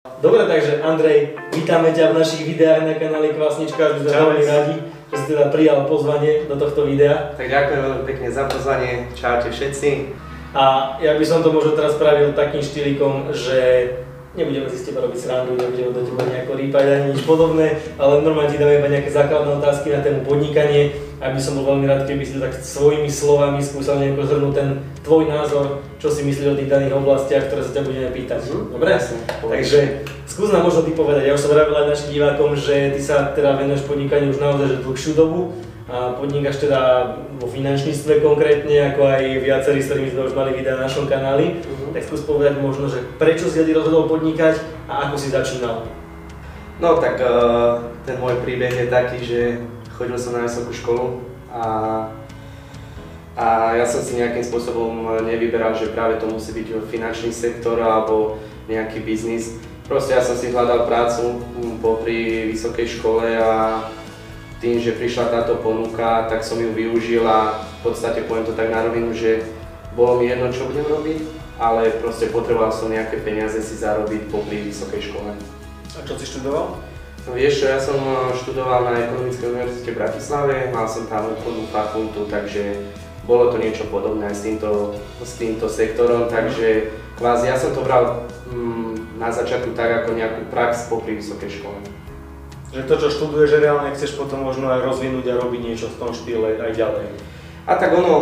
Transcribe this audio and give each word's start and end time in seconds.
Dobre, 0.00 0.48
takže 0.48 0.80
Andrej, 0.80 1.36
vítame 1.52 1.92
ťa 1.92 2.16
v 2.16 2.24
našich 2.24 2.48
videách 2.48 2.88
na 2.88 2.96
kanáli 2.96 3.36
Kvasnička, 3.36 4.00
sme 4.00 4.08
veľmi 4.08 4.44
radi, 4.48 4.76
že 5.12 5.16
si 5.16 5.24
teda 5.28 5.52
prijal 5.52 5.84
pozvanie 5.84 6.48
do 6.48 6.56
tohto 6.56 6.88
videa. 6.88 7.36
Tak 7.36 7.44
ďakujem 7.44 7.80
veľmi 7.84 8.04
pekne 8.08 8.32
za 8.32 8.48
pozvanie, 8.48 9.12
čaute 9.12 9.52
všetci. 9.52 10.16
A 10.56 10.96
ja 11.04 11.20
by 11.20 11.24
som 11.28 11.44
to 11.44 11.52
možno 11.52 11.76
teraz 11.76 12.00
spravil 12.00 12.32
takým 12.32 12.64
štýlikom, 12.64 13.36
že 13.36 13.92
nebudeme 14.38 14.70
si 14.70 14.78
s 14.78 14.86
teba 14.86 15.02
robiť 15.02 15.18
srandu, 15.18 15.58
nebudeme 15.58 15.90
do 15.90 16.06
teba 16.06 16.22
nejako 16.22 16.52
rýpať 16.54 16.84
ani 16.86 17.04
nič 17.14 17.20
podobné, 17.26 17.82
ale 17.98 18.22
normálne 18.22 18.50
ti 18.54 18.62
dáme 18.62 18.78
iba 18.78 18.86
nejaké 18.86 19.10
základné 19.10 19.58
otázky 19.58 19.90
na 19.90 20.00
tému 20.06 20.22
podnikanie. 20.22 20.94
A 21.20 21.36
by 21.36 21.40
som 21.42 21.60
bol 21.60 21.76
veľmi 21.76 21.84
rád, 21.84 22.08
keby 22.08 22.24
si 22.24 22.40
tak 22.40 22.56
svojimi 22.56 23.10
slovami 23.12 23.60
skúsal 23.60 24.00
nejako 24.00 24.24
zhrnúť 24.24 24.54
ten 24.56 24.68
tvoj 25.04 25.28
názor, 25.28 25.84
čo 26.00 26.08
si 26.08 26.24
myslíš 26.24 26.48
o 26.48 26.56
tých 26.56 26.72
daných 26.72 26.96
oblastiach, 26.96 27.52
ktoré 27.52 27.60
sa 27.60 27.76
ťa 27.76 27.84
budeme 27.84 28.08
pýtať. 28.08 28.40
Dobre? 28.48 28.88
Jasne, 28.88 29.20
Takže 29.44 29.78
skús 30.24 30.48
nám 30.48 30.64
možno 30.64 30.80
ty 30.88 30.96
povedať, 30.96 31.28
ja 31.28 31.36
už 31.36 31.42
som 31.44 31.52
vravil 31.52 31.76
aj 31.76 31.92
našim 31.92 32.08
divákom, 32.16 32.56
že 32.56 32.96
ty 32.96 33.00
sa 33.04 33.36
teda 33.36 33.60
venuješ 33.60 33.84
podnikaniu 33.84 34.32
už 34.32 34.40
naozaj 34.40 34.66
že 34.72 34.76
dlhšiu 34.80 35.12
dobu 35.12 35.52
a 35.90 36.14
podnikáš 36.14 36.62
teda 36.62 37.12
vo 37.42 37.50
finančníctve 37.50 38.22
konkrétne, 38.22 38.94
ako 38.94 39.10
aj 39.10 39.22
viacerí, 39.42 39.82
s 39.82 39.90
ktorými 39.90 40.14
sme 40.14 40.26
už 40.30 40.34
mali 40.38 40.54
videa 40.54 40.78
na 40.78 40.86
našom 40.86 41.10
kanáli. 41.10 41.58
Mhm. 41.58 41.90
Tak 41.98 42.06
skús 42.06 42.22
povedať 42.22 42.62
možno, 42.62 42.86
že 42.86 43.02
prečo 43.18 43.50
si 43.50 43.58
ty 43.58 43.74
rozhodol 43.74 44.06
podnikať 44.06 44.62
a 44.86 45.10
ako 45.10 45.18
si 45.18 45.34
začínal. 45.34 45.90
No 46.78 46.96
tak 47.02 47.18
eh, 47.18 47.28
ten 48.06 48.16
môj 48.22 48.38
príbeh 48.46 48.70
je 48.70 48.86
taký, 48.86 49.18
že 49.20 49.40
chodil 49.98 50.16
som 50.16 50.38
na 50.38 50.46
vysokú 50.46 50.72
školu 50.72 51.06
a, 51.52 51.64
a 53.36 53.76
ja 53.76 53.84
som 53.84 54.00
si 54.00 54.16
nejakým 54.16 54.40
spôsobom 54.40 55.20
nevyberal, 55.28 55.76
že 55.76 55.92
práve 55.92 56.16
to 56.16 56.24
musí 56.24 56.56
byť 56.56 56.88
finančný 56.88 57.34
sektor 57.34 57.76
alebo 57.82 58.40
nejaký 58.64 59.04
biznis. 59.04 59.60
Proste 59.84 60.16
ja 60.16 60.22
som 60.24 60.38
si 60.38 60.54
hľadal 60.54 60.88
prácu 60.88 61.36
mm, 61.36 61.84
popri 61.84 62.48
vysokej 62.48 62.86
škole 62.96 63.26
a 63.36 63.84
tým, 64.60 64.76
že 64.76 64.92
prišla 64.92 65.32
táto 65.32 65.56
ponuka, 65.64 66.28
tak 66.28 66.44
som 66.44 66.60
ju 66.60 66.70
využil 66.76 67.24
a 67.24 67.64
v 67.80 67.90
podstate 67.90 68.28
poviem 68.28 68.44
to 68.44 68.52
tak 68.52 68.68
na 68.68 68.84
rovinu, 68.84 69.16
že 69.16 69.42
bolo 69.96 70.20
mi 70.20 70.28
jedno, 70.28 70.52
čo 70.52 70.68
budem 70.68 70.84
robiť, 70.84 71.20
ale 71.56 71.96
proste 71.98 72.28
potreboval 72.28 72.68
som 72.68 72.92
nejaké 72.92 73.24
peniaze 73.24 73.58
si 73.64 73.74
zarobiť 73.80 74.28
popri 74.28 74.68
vysokej 74.68 75.12
škole. 75.12 75.32
A 75.96 76.00
čo 76.04 76.14
si 76.20 76.28
študoval? 76.28 76.76
No 77.28 77.36
vieš 77.36 77.64
čo, 77.64 77.66
ja 77.68 77.80
som 77.80 77.96
eh, 78.00 78.36
študoval 78.36 78.88
na 78.88 79.00
Ekonomickej 79.08 79.48
univerzite 79.48 79.90
v 79.92 80.00
Bratislave, 80.00 80.72
mal 80.72 80.88
som 80.88 81.08
tam 81.08 81.32
obchodnú 81.36 81.68
fakultu, 81.68 82.28
takže 82.28 82.92
bolo 83.28 83.52
to 83.52 83.60
niečo 83.60 83.88
podobné 83.92 84.32
aj 84.32 84.36
s 84.36 84.42
týmto, 84.44 84.96
s 85.20 85.32
týmto 85.36 85.66
sektorom, 85.68 86.32
takže 86.32 86.92
kvázi 87.20 87.52
ja 87.52 87.56
som 87.60 87.76
to 87.76 87.84
bral 87.84 88.24
mm, 88.48 89.20
na 89.20 89.28
začiatku 89.28 89.76
tak 89.76 90.04
ako 90.04 90.16
nejakú 90.16 90.48
prax 90.48 90.88
popri 90.88 91.20
vysokej 91.20 91.60
škole. 91.60 91.76
Že 92.70 92.86
to, 92.86 92.94
čo 93.02 93.08
študuješ, 93.10 93.50
že 93.50 93.62
reálne 93.66 93.90
chceš 93.98 94.14
potom 94.14 94.46
možno 94.46 94.70
aj 94.70 94.86
rozvinúť 94.86 95.26
a 95.26 95.40
robiť 95.42 95.60
niečo 95.62 95.90
v 95.90 95.98
tom 95.98 96.14
štýle 96.14 96.62
aj 96.62 96.72
ďalej. 96.78 97.06
A 97.66 97.74
tak 97.76 97.94
ono, 97.94 98.14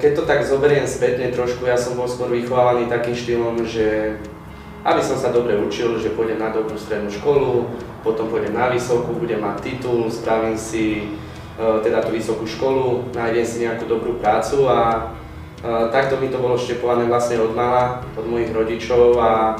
keď 0.00 0.10
to 0.16 0.22
tak 0.24 0.40
zoberiem 0.48 0.88
spätne 0.88 1.28
trošku, 1.32 1.68
ja 1.68 1.76
som 1.76 1.96
bol 1.96 2.08
skôr 2.08 2.32
vychovávaný 2.32 2.88
takým 2.88 3.12
štýlom, 3.12 3.68
že 3.68 4.16
aby 4.86 5.02
som 5.02 5.18
sa 5.18 5.34
dobre 5.34 5.58
učil, 5.58 5.98
že 5.98 6.14
pôjdem 6.14 6.38
na 6.38 6.54
dobrú 6.54 6.78
strednú 6.78 7.10
školu, 7.10 7.66
potom 8.06 8.30
pôjdem 8.30 8.54
na 8.54 8.70
vysokú, 8.70 9.18
budem 9.18 9.42
mať 9.42 9.66
titul, 9.66 10.06
spravím 10.06 10.54
si 10.54 11.02
e, 11.02 11.72
teda 11.82 12.06
tú 12.06 12.14
vysokú 12.14 12.46
školu, 12.46 13.10
nájdem 13.10 13.42
si 13.42 13.66
nejakú 13.66 13.90
dobrú 13.90 14.22
prácu 14.22 14.70
a 14.70 15.10
e, 15.58 15.90
takto 15.90 16.22
mi 16.22 16.30
to 16.30 16.38
bolo 16.38 16.54
štepované 16.54 17.10
vlastne 17.10 17.42
od 17.42 17.50
mala, 17.50 18.06
od 18.14 18.30
mojich 18.30 18.54
rodičov 18.54 19.18
a 19.18 19.58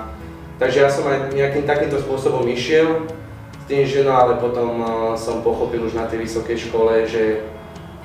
takže 0.63 0.79
ja 0.87 0.91
som 0.95 1.11
aj 1.11 1.35
nejakým 1.35 1.67
takýmto 1.67 1.99
spôsobom 1.99 2.47
išiel 2.47 3.11
tým, 3.67 3.83
že 3.87 4.07
no 4.07 4.15
ale 4.15 4.39
potom 4.39 4.79
e, 4.79 4.87
som 5.19 5.43
pochopil 5.43 5.83
už 5.83 5.99
na 5.99 6.07
tej 6.07 6.23
vysokej 6.23 6.71
škole, 6.71 7.03
že 7.07 7.43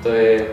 to 0.02 0.10
je 0.10 0.50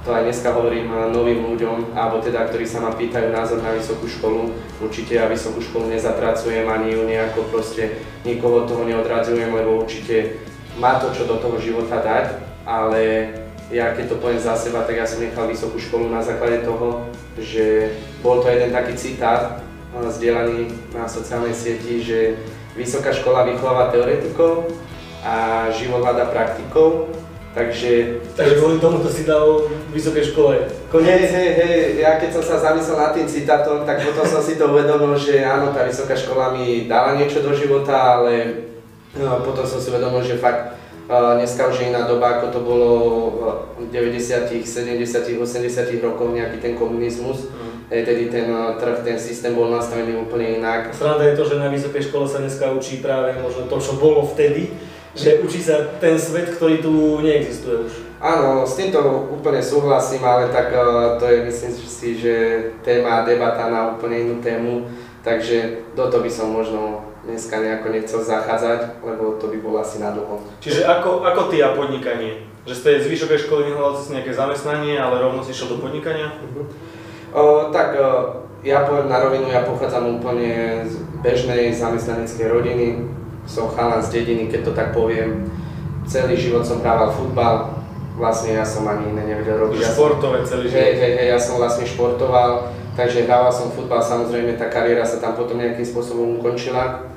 to 0.00 0.16
aj 0.16 0.24
dneska 0.24 0.52
hovorím 0.56 0.88
eh, 0.88 1.12
novým 1.12 1.44
ľuďom, 1.44 1.92
alebo 1.92 2.24
teda, 2.24 2.48
ktorí 2.48 2.64
sa 2.64 2.80
ma 2.80 2.96
pýtajú 2.96 3.28
názor 3.32 3.60
na 3.60 3.76
vysokú 3.76 4.08
školu. 4.08 4.48
Určite 4.80 5.20
ja 5.20 5.28
vysokú 5.28 5.60
školu 5.60 5.92
nezatracujem, 5.92 6.64
ani 6.64 6.96
ju 6.96 7.04
nejako 7.04 7.52
proste 7.52 8.00
nikoho 8.24 8.64
toho 8.64 8.88
neodradzujem, 8.88 9.52
lebo 9.52 9.84
určite 9.84 10.40
má 10.80 10.96
to 10.96 11.12
čo 11.12 11.28
do 11.28 11.36
toho 11.36 11.60
života 11.60 12.00
dať, 12.00 12.40
ale 12.64 13.34
ja 13.68 13.92
keď 13.92 14.16
to 14.16 14.20
poviem 14.24 14.40
za 14.40 14.56
seba, 14.56 14.82
tak 14.88 14.96
ja 14.96 15.06
som 15.06 15.20
nechal 15.20 15.46
vysokú 15.46 15.76
školu 15.76 16.08
na 16.08 16.24
základe 16.24 16.64
toho, 16.64 17.06
že 17.36 17.94
bol 18.24 18.40
to 18.40 18.48
jeden 18.48 18.72
taký 18.72 18.96
citát 18.96 19.60
eh, 19.60 20.08
zdieľaný 20.08 20.72
na 20.96 21.04
sociálnej 21.04 21.52
sieti, 21.52 22.00
že 22.00 22.40
vysoká 22.76 23.10
škola 23.12 23.46
vychováva 23.46 23.90
teoretikov 23.90 24.70
a 25.24 25.66
život 25.74 26.02
hľada 26.06 26.30
praktikov. 26.30 27.10
Takže 27.50 28.22
Takže 28.38 28.62
kvôli 28.62 28.78
tomu 28.78 29.02
to 29.02 29.10
si 29.10 29.26
dal 29.26 29.66
v 29.66 29.90
vysokej 29.90 30.30
škole. 30.30 30.70
Hej, 31.02 31.22
hej, 31.34 31.48
hej, 31.58 31.78
ja 31.98 32.14
keď 32.14 32.38
som 32.38 32.44
sa 32.46 32.62
zamyslel 32.62 32.94
nad 32.94 33.10
tým 33.10 33.26
citátom, 33.26 33.82
tak 33.82 34.06
potom 34.06 34.22
som 34.22 34.38
si 34.38 34.54
to 34.54 34.70
uvedomil, 34.70 35.18
že 35.18 35.42
áno, 35.42 35.74
tá 35.74 35.82
vysoká 35.82 36.14
škola 36.14 36.54
mi 36.54 36.86
dala 36.86 37.18
niečo 37.18 37.42
do 37.42 37.50
života, 37.50 38.22
ale 38.22 38.64
no, 39.18 39.42
potom 39.42 39.66
som 39.66 39.82
si 39.82 39.90
uvedomil, 39.90 40.22
že 40.22 40.38
fakt 40.38 40.78
uh, 41.10 41.42
dneska 41.42 41.66
už 41.66 41.82
je 41.82 41.90
iná 41.90 42.06
doba, 42.06 42.38
ako 42.38 42.46
to 42.54 42.60
bolo 42.62 42.90
v 43.82 43.90
90., 43.90 44.62
70., 44.62 45.42
80. 45.42 46.06
rokoch, 46.06 46.30
nejaký 46.30 46.62
ten 46.62 46.78
komunizmus. 46.78 47.50
Hej, 47.50 47.69
tedy 47.90 48.30
ten 48.30 48.46
uh, 48.54 48.78
trh, 48.78 49.02
ten 49.02 49.18
systém 49.18 49.50
bol 49.50 49.66
nastavený 49.66 50.14
úplne 50.14 50.62
inak. 50.62 50.94
Sranda 50.94 51.26
je 51.26 51.34
to, 51.34 51.44
že 51.50 51.58
na 51.58 51.66
vysokej 51.66 52.06
škole 52.06 52.30
sa 52.30 52.38
dneska 52.38 52.70
učí 52.70 53.02
práve 53.02 53.34
možno 53.42 53.66
to, 53.66 53.76
čo 53.82 53.98
bolo 53.98 54.22
vtedy, 54.30 54.70
že 55.18 55.42
učí 55.42 55.58
sa 55.58 55.90
ten 55.98 56.14
svet, 56.14 56.54
ktorý 56.54 56.78
tu 56.78 57.18
neexistuje 57.18 57.90
už. 57.90 57.92
Áno, 58.22 58.62
s 58.62 58.78
týmto 58.78 59.02
úplne 59.34 59.58
súhlasím, 59.58 60.22
ale 60.22 60.54
tak 60.54 60.70
uh, 60.70 61.18
to 61.18 61.26
je 61.26 61.42
myslím 61.50 61.72
si, 61.74 62.08
že 62.14 62.34
téma, 62.86 63.26
debata 63.26 63.66
na 63.66 63.98
úplne 63.98 64.22
inú 64.22 64.38
tému, 64.38 64.86
takže 65.26 65.90
do 65.98 66.06
toho 66.06 66.22
by 66.22 66.30
som 66.30 66.54
možno 66.54 67.10
dneska 67.26 67.58
nejako 67.58 67.90
nechcel 67.90 68.20
zachádzať, 68.22 69.02
lebo 69.04 69.36
to 69.36 69.50
by 69.50 69.58
bolo 69.60 69.82
asi 69.82 69.98
na 69.98 70.14
dlho. 70.14 70.40
Čiže 70.62 70.86
ako, 70.86 71.26
ako 71.26 71.52
ty 71.52 71.60
a 71.60 71.74
podnikanie? 71.74 72.46
Že 72.64 72.74
ste 72.76 72.90
z 73.02 73.10
vysokej 73.12 73.50
školy 73.50 73.72
nehľadal 73.72 73.98
si 73.98 74.14
nejaké 74.14 74.32
zamestnanie, 74.32 74.94
ale 74.96 75.20
rovno 75.20 75.42
si 75.42 75.52
šiel 75.52 75.76
do 75.76 75.82
podnikania? 75.82 76.32
O, 77.30 77.70
tak 77.70 77.94
o, 77.94 78.42
ja 78.66 78.84
poviem 78.84 79.08
na 79.08 79.18
rovinu, 79.22 79.46
ja 79.48 79.62
pochádzam 79.62 80.18
úplne 80.18 80.82
z 80.84 80.98
bežnej 81.22 81.70
zamestnaneckej 81.72 82.46
rodiny. 82.50 82.86
Som 83.46 83.70
chalan 83.72 84.02
z 84.02 84.20
dediny, 84.20 84.50
keď 84.50 84.60
to 84.66 84.72
tak 84.74 84.92
poviem. 84.92 85.48
Celý 86.06 86.34
život 86.36 86.66
som 86.66 86.82
hrával 86.82 87.14
futbal. 87.14 87.70
Vlastne 88.18 88.58
ja 88.58 88.66
som 88.66 88.84
ani 88.84 89.16
iné 89.16 89.22
nevedel 89.32 89.56
robiť. 89.56 89.80
Ja 89.80 89.96
Športové 89.96 90.44
celý 90.44 90.68
Hej, 90.68 90.92
život. 90.92 91.00
hej, 91.00 91.12
hej, 91.16 91.26
ja 91.32 91.38
som 91.40 91.56
vlastne 91.56 91.88
športoval, 91.88 92.68
takže 92.92 93.24
hrával 93.24 93.48
som 93.48 93.72
futbal, 93.72 94.04
samozrejme 94.04 94.60
tá 94.60 94.68
kariéra 94.68 95.08
sa 95.08 95.22
tam 95.24 95.38
potom 95.38 95.56
nejakým 95.56 95.86
spôsobom 95.86 96.36
ukončila. 96.36 97.08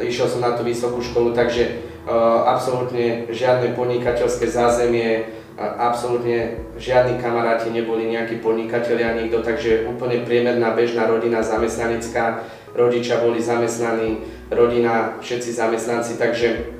Išiel 0.00 0.30
som 0.30 0.40
na 0.40 0.54
tú 0.56 0.64
vysokú 0.64 1.02
školu, 1.02 1.34
takže 1.34 1.84
uh, 2.06 2.48
absolútne 2.48 3.28
žiadne 3.28 3.74
podnikateľské 3.74 4.46
zázemie, 4.46 5.26
absolútne 5.58 6.62
žiadni 6.78 7.18
kamaráti 7.18 7.74
neboli 7.74 8.06
nejakí 8.06 8.38
podnikatelia, 8.38 9.18
nikto, 9.18 9.42
takže 9.42 9.90
úplne 9.90 10.22
priemerná 10.22 10.70
bežná 10.70 11.10
rodina 11.10 11.42
zamestnanecká, 11.42 12.46
rodičia 12.78 13.18
boli 13.18 13.42
zamestnaní, 13.42 14.22
rodina, 14.54 15.18
všetci 15.18 15.50
zamestnanci, 15.50 16.14
takže 16.14 16.70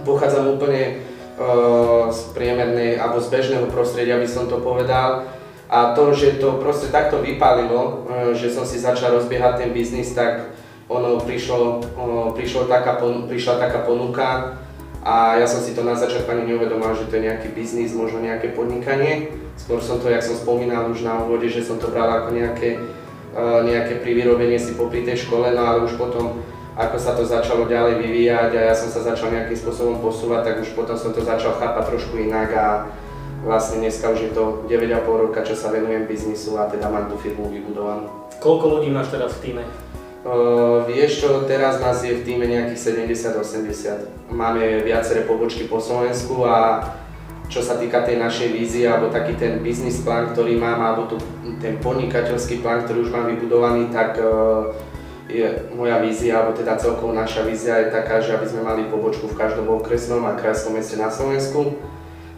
pochádzam 0.00 0.48
úplne 0.48 0.96
uh, 1.36 2.08
z 2.08 2.32
priemernej 2.32 2.96
alebo 2.96 3.20
z 3.20 3.28
bežného 3.28 3.68
prostredia 3.68 4.16
by 4.16 4.28
som 4.28 4.48
to 4.48 4.64
povedal. 4.64 5.28
A 5.72 5.96
to, 5.96 6.12
že 6.12 6.36
to 6.36 6.60
proste 6.60 6.88
takto 6.88 7.20
vypálilo, 7.20 8.08
uh, 8.08 8.32
že 8.32 8.48
som 8.48 8.64
si 8.64 8.80
začal 8.80 9.12
rozbiehať 9.12 9.60
ten 9.60 9.70
biznis, 9.76 10.16
tak 10.16 10.56
ono 10.88 11.20
prišlo, 11.20 11.84
uh, 12.00 12.28
prišlo 12.32 12.64
taká, 12.64 12.96
prišla 13.28 13.54
taká 13.60 13.84
ponuka 13.84 14.56
a 15.02 15.34
ja 15.34 15.50
som 15.50 15.58
si 15.58 15.74
to 15.74 15.82
na 15.82 15.98
začiatku 15.98 16.30
ani 16.30 16.54
neuvedomal, 16.54 16.94
že 16.94 17.10
to 17.10 17.18
je 17.18 17.26
nejaký 17.26 17.50
biznis, 17.50 17.90
možno 17.90 18.22
nejaké 18.22 18.54
podnikanie. 18.54 19.34
Skôr 19.58 19.82
som 19.82 19.98
to, 19.98 20.06
jak 20.06 20.22
som 20.22 20.38
spomínal 20.38 20.86
už 20.94 21.02
na 21.02 21.18
úvode, 21.26 21.50
že 21.50 21.66
som 21.66 21.82
to 21.82 21.90
bral 21.90 22.06
ako 22.06 22.30
nejaké, 22.30 22.78
uh, 23.34 23.66
nejaké 23.66 23.98
privyrobenie 23.98 24.62
si 24.62 24.78
popri 24.78 25.02
tej 25.02 25.26
škole, 25.26 25.50
no 25.50 25.62
ale 25.66 25.90
už 25.90 25.98
potom 25.98 26.38
ako 26.72 26.96
sa 26.96 27.12
to 27.12 27.26
začalo 27.26 27.68
ďalej 27.68 28.00
vyvíjať 28.00 28.50
a 28.56 28.60
ja 28.72 28.74
som 28.78 28.88
sa 28.88 29.04
začal 29.04 29.28
nejakým 29.28 29.58
spôsobom 29.60 30.00
posúvať, 30.00 30.40
tak 30.48 30.56
už 30.64 30.72
potom 30.72 30.96
som 30.96 31.12
to 31.12 31.20
začal 31.20 31.52
chápať 31.60 31.84
trošku 31.84 32.16
inak 32.16 32.48
a 32.56 32.66
vlastne 33.44 33.82
dneska 33.82 34.08
už 34.08 34.20
je 34.24 34.32
to 34.32 34.64
9,5 34.70 35.04
roka, 35.04 35.44
čo 35.44 35.52
sa 35.52 35.68
venujem 35.68 36.08
biznisu 36.08 36.56
a 36.56 36.70
teda 36.70 36.88
mám 36.88 37.12
tú 37.12 37.20
firmu 37.20 37.50
vybudovanú. 37.52 38.08
Koľko 38.40 38.78
ľudí 38.78 38.88
máš 38.88 39.12
teraz 39.12 39.36
v 39.36 39.50
týme? 39.50 39.64
Uh, 40.22 40.86
vieš 40.86 41.26
čo, 41.26 41.42
teraz 41.50 41.82
nás 41.82 41.98
je 42.06 42.14
v 42.14 42.22
týme 42.22 42.46
nejakých 42.46 43.10
70-80. 43.10 44.30
Máme 44.30 44.86
viaceré 44.86 45.26
pobočky 45.26 45.66
po 45.66 45.82
Slovensku 45.82 46.46
a 46.46 46.94
čo 47.50 47.58
sa 47.58 47.74
týka 47.74 48.06
tej 48.06 48.22
našej 48.22 48.54
vízie 48.54 48.86
alebo 48.86 49.10
taký 49.10 49.34
ten 49.34 49.58
biznis 49.66 49.98
plán, 50.06 50.30
ktorý 50.30 50.54
mám, 50.54 50.78
alebo 50.78 51.10
tu, 51.10 51.18
ten 51.58 51.74
podnikateľský 51.82 52.62
plán, 52.62 52.86
ktorý 52.86 53.02
už 53.02 53.10
mám 53.10 53.34
vybudovaný, 53.34 53.90
tak 53.90 54.14
uh, 54.22 54.70
je 55.26 55.74
moja 55.74 55.98
vízia, 55.98 56.38
alebo 56.38 56.54
teda 56.54 56.78
celkovo 56.78 57.10
naša 57.10 57.42
vízia 57.42 57.82
je 57.82 57.90
taká, 57.90 58.22
že 58.22 58.38
aby 58.38 58.46
sme 58.46 58.62
mali 58.62 58.86
pobočku 58.86 59.26
v 59.26 59.34
každom 59.34 59.74
okresnom 59.74 60.22
a 60.22 60.38
krajskom 60.38 60.78
meste 60.78 61.02
na 61.02 61.10
Slovensku. 61.10 61.82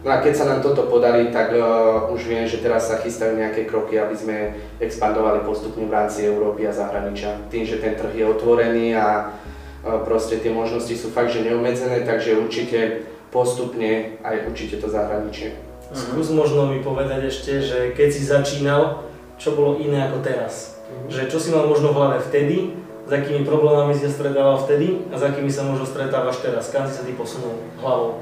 No 0.05 0.13
a 0.13 0.21
keď 0.21 0.33
sa 0.37 0.45
nám 0.45 0.61
toto 0.61 0.85
podarí, 0.85 1.33
tak 1.33 1.49
uh, 1.57 2.13
už 2.13 2.29
viem, 2.29 2.45
že 2.45 2.61
teraz 2.61 2.93
sa 2.93 3.01
chystajú 3.01 3.41
nejaké 3.41 3.65
kroky, 3.65 3.97
aby 3.97 4.13
sme 4.13 4.53
expandovali 4.77 5.41
postupne 5.41 5.89
v 5.89 5.95
rámci 5.97 6.29
Európy 6.29 6.69
a 6.69 6.77
zahraničia. 6.77 7.49
Tým, 7.49 7.65
že 7.65 7.81
ten 7.81 7.97
trh 7.97 8.13
je 8.13 8.21
otvorený 8.21 8.93
a 8.93 9.33
uh, 9.33 10.05
proste 10.05 10.37
tie 10.37 10.53
možnosti 10.53 10.93
sú 10.93 11.09
fakt, 11.09 11.33
že 11.33 11.41
neobmedzené, 11.41 12.05
takže 12.05 12.37
určite 12.37 13.09
postupne 13.33 14.21
aj 14.21 14.45
určite 14.45 14.77
to 14.77 14.85
zahraničie. 14.93 15.57
Skús 15.89 16.29
možno 16.29 16.69
mi 16.69 16.85
povedať 16.85 17.25
ešte, 17.33 17.65
že 17.65 17.79
keď 17.97 18.09
si 18.13 18.21
začínal, 18.29 19.09
čo 19.41 19.57
bolo 19.57 19.81
iné 19.81 20.05
ako 20.05 20.21
teraz? 20.21 20.77
Mm-hmm. 20.85 21.09
Že 21.17 21.21
čo 21.33 21.37
si 21.41 21.49
mal 21.49 21.65
možno 21.65 21.89
v 21.89 21.97
hlave 21.97 22.17
vtedy, 22.21 22.77
s 23.05 23.11
akými 23.11 23.41
problémami 23.41 23.97
si 23.97 24.05
sa 24.05 24.13
stretával 24.13 24.61
vtedy 24.61 25.01
a 25.09 25.17
s 25.17 25.25
akými 25.25 25.49
sa 25.49 25.65
možno 25.65 25.85
stretávaš 25.85 26.45
teraz? 26.45 26.69
Kam 26.69 26.85
si 26.85 26.93
sa 26.93 27.01
ty 27.01 27.17
posunul 27.17 27.57
hlavou? 27.81 28.21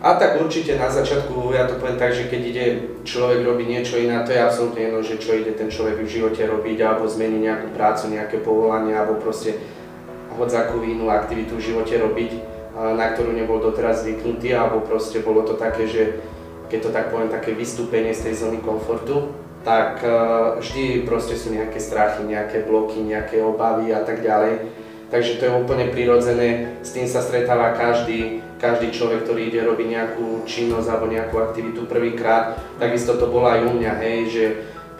A 0.00 0.16
tak 0.16 0.40
určite 0.40 0.80
na 0.80 0.88
začiatku, 0.88 1.52
ja 1.52 1.68
to 1.68 1.76
poviem 1.76 2.00
tak, 2.00 2.16
že 2.16 2.32
keď 2.32 2.40
ide 2.40 2.66
človek 3.04 3.44
robiť 3.44 3.66
niečo 3.68 4.00
iné, 4.00 4.16
to 4.24 4.32
je 4.32 4.40
absolútne 4.40 4.80
jedno, 4.88 5.04
že 5.04 5.20
čo 5.20 5.36
ide 5.36 5.52
ten 5.52 5.68
človek 5.68 6.00
v 6.00 6.08
živote 6.08 6.40
robiť, 6.40 6.78
alebo 6.80 7.04
zmení 7.04 7.44
nejakú 7.44 7.76
prácu, 7.76 8.08
nejaké 8.08 8.40
povolanie, 8.40 8.96
alebo 8.96 9.20
proste 9.20 9.60
hodzakú 10.40 10.80
inú 10.88 11.12
aktivitu 11.12 11.60
v 11.60 11.66
živote 11.68 12.00
robiť, 12.00 12.30
na 12.96 13.12
ktorú 13.12 13.36
nebol 13.36 13.60
doteraz 13.60 14.00
zvyknutý, 14.00 14.56
alebo 14.56 14.80
proste 14.80 15.20
bolo 15.20 15.44
to 15.44 15.60
také, 15.60 15.84
že 15.84 16.16
keď 16.72 16.78
to 16.80 16.90
tak 16.96 17.12
poviem, 17.12 17.28
také 17.28 17.52
vystúpenie 17.52 18.16
z 18.16 18.32
tej 18.32 18.34
zóny 18.40 18.64
komfortu, 18.64 19.36
tak 19.68 20.00
vždy 20.64 21.04
proste 21.04 21.36
sú 21.36 21.52
nejaké 21.52 21.76
strachy, 21.76 22.24
nejaké 22.24 22.64
bloky, 22.64 23.04
nejaké 23.04 23.44
obavy 23.44 23.92
a 23.92 24.00
tak 24.00 24.24
ďalej. 24.24 24.64
Takže 25.12 25.36
to 25.36 25.44
je 25.44 25.58
úplne 25.60 25.92
prirodzené, 25.92 26.80
s 26.80 26.96
tým 26.96 27.04
sa 27.04 27.20
stretáva 27.20 27.76
každý, 27.76 28.40
každý 28.60 28.92
človek, 28.92 29.24
ktorý 29.24 29.48
ide 29.48 29.64
robiť 29.64 29.86
nejakú 29.88 30.44
činnosť 30.44 30.86
alebo 30.92 31.08
nejakú 31.08 31.40
aktivitu 31.40 31.88
prvýkrát, 31.88 32.60
takisto 32.76 33.16
to 33.16 33.32
bolo 33.32 33.48
aj 33.48 33.64
u 33.64 33.72
mňa, 33.80 33.92
hej, 34.04 34.18
že 34.28 34.44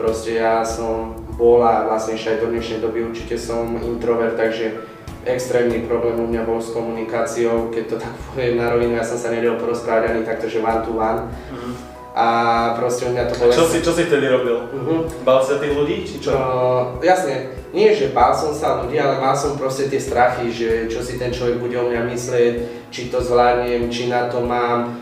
proste 0.00 0.40
ja 0.40 0.64
som 0.64 1.20
bol 1.36 1.60
a 1.60 1.84
vlastne 1.84 2.16
aj 2.16 2.40
do 2.40 2.48
dnešnej 2.48 2.80
doby 2.80 3.04
určite 3.04 3.36
som 3.36 3.76
introvert, 3.84 4.40
takže 4.40 4.80
extrémny 5.28 5.84
problém 5.84 6.16
u 6.16 6.24
mňa 6.24 6.42
bol 6.48 6.56
s 6.56 6.72
komunikáciou, 6.72 7.68
keď 7.68 7.84
to 7.84 7.96
tak 8.00 8.14
poviem 8.32 8.56
na 8.56 8.72
rovinu, 8.72 8.96
ja 8.96 9.04
som 9.04 9.20
sa 9.20 9.28
nedel 9.28 9.60
porozprávať 9.60 10.16
ani 10.16 10.22
takto, 10.24 10.48
že 10.48 10.64
one 10.64 10.80
to 10.80 10.96
one. 10.96 11.28
Mm-hmm. 11.28 11.99
A 12.20 12.28
proste 12.76 13.08
u 13.08 13.16
mňa 13.16 13.32
to 13.32 13.34
bolo... 13.40 13.48
Čo 13.48 13.64
si, 13.64 13.80
čo 13.80 13.96
si 13.96 14.04
vtedy 14.04 14.28
robil? 14.28 14.68
Uh-huh. 14.68 15.08
Bál 15.24 15.40
sa 15.40 15.56
tých 15.56 15.72
ľudí, 15.72 16.04
či 16.04 16.20
čo? 16.20 16.36
Uh, 16.36 17.00
jasne, 17.00 17.56
nie, 17.72 17.96
že 17.96 18.12
bál 18.12 18.36
som 18.36 18.52
sa 18.52 18.84
ľudí, 18.84 19.00
ale 19.00 19.16
mal 19.16 19.32
som 19.32 19.56
proste 19.56 19.88
tie 19.88 19.96
strachy, 19.96 20.52
že 20.52 20.92
čo 20.92 21.00
si 21.00 21.16
ten 21.16 21.32
človek 21.32 21.56
bude 21.56 21.80
o 21.80 21.88
mňa 21.88 22.04
myslieť, 22.12 22.54
či 22.92 23.08
to 23.08 23.24
zvládnem, 23.24 23.88
či 23.88 24.12
na 24.12 24.28
to 24.28 24.44
mám, 24.44 25.00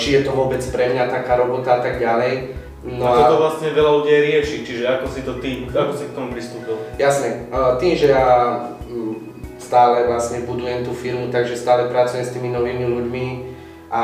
či 0.00 0.16
je 0.16 0.24
to 0.24 0.32
vôbec 0.32 0.64
pre 0.72 0.96
mňa 0.96 1.12
taká 1.12 1.36
robota 1.36 1.76
a 1.76 1.84
tak 1.84 2.00
ďalej. 2.00 2.56
No 2.86 3.04
a 3.04 3.26
toto 3.26 3.42
vlastne 3.42 3.76
veľa 3.76 3.92
ľudí 4.00 4.14
rieši, 4.16 4.64
čiže 4.64 4.86
ako 4.86 5.06
si 5.12 5.20
to 5.26 5.36
ty, 5.42 5.66
ako 5.68 5.92
si 5.92 6.08
k 6.08 6.16
tomu 6.16 6.32
pristúpil? 6.32 6.80
Jasne, 6.96 7.52
tým, 7.82 7.98
že 7.98 8.16
ja 8.16 8.24
stále 9.58 10.08
vlastne 10.08 10.46
budujem 10.46 10.86
tú 10.86 10.96
firmu, 10.96 11.28
takže 11.28 11.58
stále 11.58 11.90
pracujem 11.92 12.24
s 12.24 12.32
tými 12.32 12.54
novými 12.54 12.86
ľuďmi 12.86 13.26
a 13.90 14.02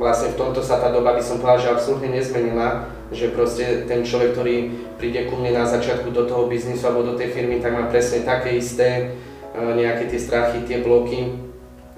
vlastne 0.00 0.32
v 0.32 0.40
tomto 0.40 0.64
sa 0.64 0.80
tá 0.80 0.88
doba 0.88 1.12
by 1.12 1.20
som 1.20 1.36
povedal, 1.36 1.60
že 1.60 1.72
absolútne 1.76 2.16
nezmenila 2.16 2.88
že 3.10 3.34
proste 3.34 3.90
ten 3.90 4.06
človek, 4.06 4.38
ktorý 4.38 4.56
príde 4.94 5.26
ku 5.26 5.34
mne 5.34 5.58
na 5.58 5.66
začiatku 5.66 6.14
do 6.14 6.30
toho 6.30 6.46
biznisu 6.46 6.86
alebo 6.86 7.02
do 7.02 7.18
tej 7.18 7.34
firmy, 7.34 7.58
tak 7.58 7.74
má 7.74 7.90
presne 7.90 8.22
také 8.22 8.54
isté 8.54 9.18
e, 9.50 9.58
nejaké 9.58 10.06
tie 10.06 10.20
strachy, 10.22 10.62
tie 10.62 10.78
bloky 10.78 11.34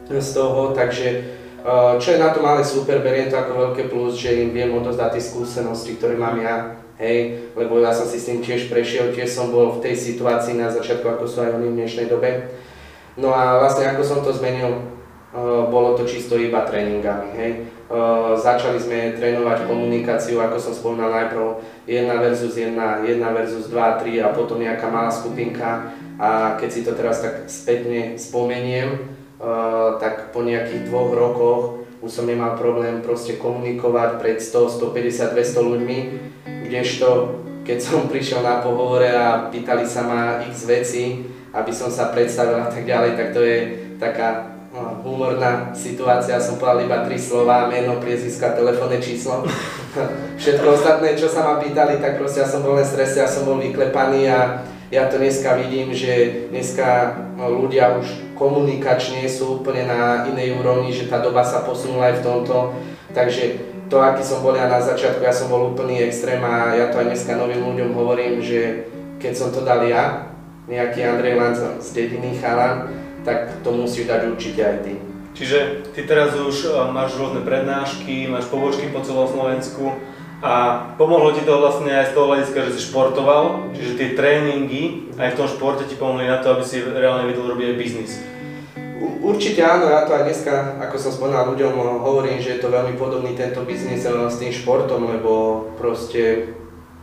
z 0.08 0.28
toho, 0.32 0.72
takže 0.72 1.06
e, 1.12 1.16
čo 2.00 2.16
je 2.16 2.22
na 2.22 2.32
tom 2.32 2.49
ale 2.49 2.64
super, 2.64 3.04
beriem 3.04 3.28
to 3.28 3.37
ako 3.37 3.52
veľké 3.52 3.93
plus, 3.93 4.16
že 4.16 4.40
im 4.40 4.56
viem 4.56 4.72
odozdať 4.72 5.20
tie 5.20 5.22
skúsenosti, 5.28 6.00
ktoré 6.00 6.16
mám 6.16 6.40
ja, 6.40 6.81
hej, 6.96 7.52
lebo 7.52 7.76
ja 7.84 7.93
som 7.93 8.08
si 8.08 8.16
s 8.16 8.32
tým 8.32 8.40
tiež 8.40 8.72
prešiel, 8.72 9.12
tiež 9.12 9.28
som 9.28 9.52
bol 9.52 9.76
v 9.76 9.84
tej 9.84 9.94
situácii 10.00 10.56
na 10.56 10.72
začiatku, 10.72 11.04
ako 11.04 11.28
sú 11.28 11.44
aj 11.44 11.60
oni 11.60 11.76
v 11.76 11.78
dnešnej 11.84 12.08
dobe. 12.08 12.49
No 13.20 13.37
a 13.37 13.60
vlastne 13.60 13.84
ako 13.84 14.00
som 14.00 14.25
to 14.25 14.32
zmenil, 14.32 14.81
bolo 15.73 15.96
to 15.96 16.05
čisto 16.05 16.37
iba 16.37 16.61
tréningami, 16.69 17.29
hej. 17.40 17.52
Uh, 17.93 18.37
začali 18.40 18.81
sme 18.81 19.12
trénovať 19.20 19.69
komunikáciu, 19.69 20.40
ako 20.40 20.56
som 20.56 20.73
spomínal 20.73 21.12
najprv 21.12 21.61
1 21.84 22.08
versus 22.25 22.56
1, 22.56 22.73
1 22.76 23.20
versus 23.37 23.69
2, 23.69 23.76
3 24.00 24.25
a 24.25 24.32
potom 24.32 24.61
nejaká 24.61 24.88
malá 24.88 25.12
skupinka 25.12 25.93
a 26.17 26.56
keď 26.56 26.69
si 26.73 26.81
to 26.88 26.96
teraz 26.96 27.20
tak 27.20 27.49
spätne 27.52 28.17
spomeniem, 28.17 29.12
uh, 29.37 30.00
tak 30.00 30.32
po 30.32 30.40
nejakých 30.40 30.88
dvoch 30.88 31.12
rokoch 31.12 31.85
už 32.00 32.08
som 32.08 32.25
nemal 32.25 32.56
problém 32.56 33.05
proste 33.05 33.37
komunikovať 33.37 34.25
pred 34.25 34.38
100, 34.40 34.81
150, 34.81 35.37
200 35.37 35.69
ľuďmi, 35.69 35.99
kdežto 36.69 37.08
keď 37.62 37.78
som 37.81 38.06
prišiel 38.12 38.40
na 38.44 38.61
pohovore 38.61 39.08
a 39.08 39.49
pýtali 39.49 39.85
sa 39.88 40.05
ma 40.05 40.44
x 40.44 40.69
veci, 40.69 41.25
aby 41.52 41.73
som 41.73 41.93
sa 41.93 42.08
predstavil 42.08 42.56
a 42.56 42.69
tak 42.69 42.88
ďalej, 42.88 43.20
tak 43.20 43.28
to 43.37 43.40
je 43.44 43.58
taká 44.00 44.51
humorná 45.04 45.76
situácia, 45.76 46.40
som 46.40 46.56
povedal 46.56 46.88
iba 46.88 47.04
tri 47.04 47.20
slova, 47.20 47.69
meno, 47.69 48.00
priezviska, 48.00 48.56
telefónne 48.56 49.04
číslo. 49.04 49.44
Všetko 50.40 50.66
ostatné, 50.80 51.12
čo 51.12 51.28
sa 51.28 51.44
ma 51.44 51.54
pýtali, 51.60 52.00
tak 52.00 52.16
proste 52.16 52.40
ja 52.40 52.48
som 52.48 52.64
bol 52.64 52.80
len 52.80 52.88
strese, 52.88 53.20
ja 53.20 53.28
som 53.28 53.44
bol 53.44 53.60
vyklepaný 53.60 54.32
a 54.32 54.64
ja 54.88 55.08
to 55.08 55.20
dneska 55.20 55.56
vidím, 55.60 55.92
že 55.92 56.44
dneska 56.48 57.16
no, 57.36 57.48
ľudia 57.48 57.96
už 58.00 58.36
komunikačne 58.36 59.24
sú 59.28 59.60
úplne 59.60 59.88
na 59.88 60.28
inej 60.28 60.56
úrovni, 60.56 60.92
že 60.92 61.08
tá 61.08 61.20
doba 61.20 61.44
sa 61.44 61.64
posunula 61.64 62.12
aj 62.12 62.20
v 62.20 62.25
tomto. 62.25 62.56
Takže 63.12 63.42
to, 63.92 64.00
aký 64.00 64.25
som 64.25 64.40
bol 64.40 64.56
ja 64.56 64.68
na 64.68 64.80
začiatku, 64.80 65.20
ja 65.20 65.32
som 65.32 65.52
bol 65.52 65.72
úplný 65.72 66.00
extrém 66.00 66.40
a 66.40 66.72
ja 66.76 66.88
to 66.88 67.00
aj 67.00 67.12
dneska 67.12 67.36
novým 67.36 67.60
ľuďom 67.60 67.92
hovorím, 67.92 68.40
že 68.40 68.88
keď 69.20 69.32
som 69.36 69.48
to 69.52 69.64
dal 69.64 69.84
ja, 69.84 70.32
nejaký 70.64 71.04
Andrej 71.04 71.36
Lanz 71.36 71.60
z 71.60 71.88
dediny 71.92 72.40
chalan, 72.40 73.01
tak 73.24 73.62
to 73.62 73.70
musíš 73.72 74.06
dať 74.06 74.20
určite 74.30 74.60
aj 74.62 74.76
ty. 74.86 74.94
Čiže 75.32 75.88
ty 75.96 76.04
teraz 76.04 76.36
už 76.36 76.69
e, 76.69 76.70
máš 76.92 77.16
rôzne 77.16 77.40
prednášky, 77.40 78.28
máš 78.28 78.52
pobočky 78.52 78.92
po 78.92 79.00
celom 79.00 79.24
Slovensku 79.24 79.96
a 80.44 80.84
pomohlo 81.00 81.32
ti 81.32 81.40
to 81.46 81.56
vlastne 81.56 81.88
aj 81.88 82.12
z 82.12 82.14
toho 82.19 82.26
hľadiska, 82.28 82.58
že 82.69 82.74
si 82.76 82.80
športoval, 82.90 83.72
čiže 83.72 83.96
tie 83.96 84.08
tréningy 84.12 85.14
aj 85.16 85.32
v 85.32 85.38
tom 85.38 85.48
športe 85.48 85.88
ti 85.88 85.96
pomohli 85.96 86.28
na 86.28 86.42
to, 86.44 86.52
aby 86.52 86.62
si 86.66 86.84
reálne 86.84 87.24
vedel 87.30 87.48
robiť 87.48 87.66
aj 87.72 87.78
biznis. 87.80 88.12
Určite 89.22 89.62
áno, 89.66 89.90
ja 89.90 90.06
to 90.06 90.14
aj 90.14 90.30
dneska, 90.30 90.78
ako 90.78 90.94
som 90.99 91.11
spomínal 91.11 91.50
ľuďom, 91.50 91.75
hovorím, 92.06 92.38
že 92.38 92.54
je 92.54 92.62
to 92.62 92.70
veľmi 92.70 92.94
podobný 93.00 93.32
tento 93.32 93.64
biznis 93.64 94.04
e, 94.04 94.12
s 94.28 94.37
tým 94.37 94.52
športom, 94.52 95.08
lebo 95.08 95.64
proste 95.80 96.52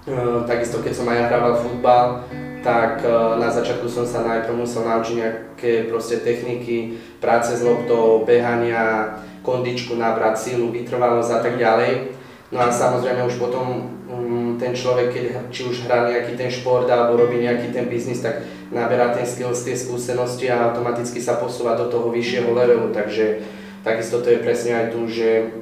e, 0.05 0.45
takisto 0.45 0.85
keď 0.85 0.93
som 0.93 1.09
aj 1.09 1.33
hrával 1.33 1.53
futbal, 1.65 2.29
tak 2.59 3.03
e, 3.03 3.09
na 3.39 3.47
začiatku 3.47 3.87
som 3.87 4.03
sa 4.03 4.23
najprv 4.23 4.55
musel 4.55 4.83
naučiť 4.83 5.15
nejaké 5.15 5.71
proste 5.87 6.19
techniky, 6.19 6.99
práce 7.23 7.55
s 7.55 7.63
loptou, 7.63 8.27
behania, 8.27 9.19
kondičku 9.43 9.95
nabrať, 9.95 10.35
sílu, 10.51 10.71
vytrvalosť 10.71 11.31
a 11.31 11.39
tak 11.39 11.55
ďalej. 11.55 12.19
No 12.49 12.65
a 12.65 12.73
samozrejme 12.73 13.29
už 13.29 13.37
potom 13.37 13.93
um, 14.09 14.57
ten 14.57 14.73
človek, 14.73 15.13
keď 15.13 15.25
či 15.53 15.69
už 15.69 15.85
hrá 15.85 16.09
nejaký 16.09 16.33
ten 16.33 16.49
šport 16.49 16.89
alebo 16.89 17.21
robí 17.21 17.37
nejaký 17.37 17.69
ten 17.69 17.85
biznis, 17.85 18.25
tak 18.25 18.41
naberá 18.73 19.13
ten 19.13 19.23
skills, 19.23 19.61
tie 19.61 19.77
skúsenosti 19.77 20.49
a 20.49 20.73
automaticky 20.73 21.21
sa 21.21 21.37
posúva 21.37 21.77
do 21.77 21.87
toho 21.87 22.09
vyššieho 22.09 22.49
levelu. 22.49 22.89
Takže 22.89 23.45
takisto 23.85 24.19
to 24.25 24.33
je 24.33 24.41
presne 24.41 24.73
aj 24.75 24.85
tu, 24.91 25.05
že 25.05 25.61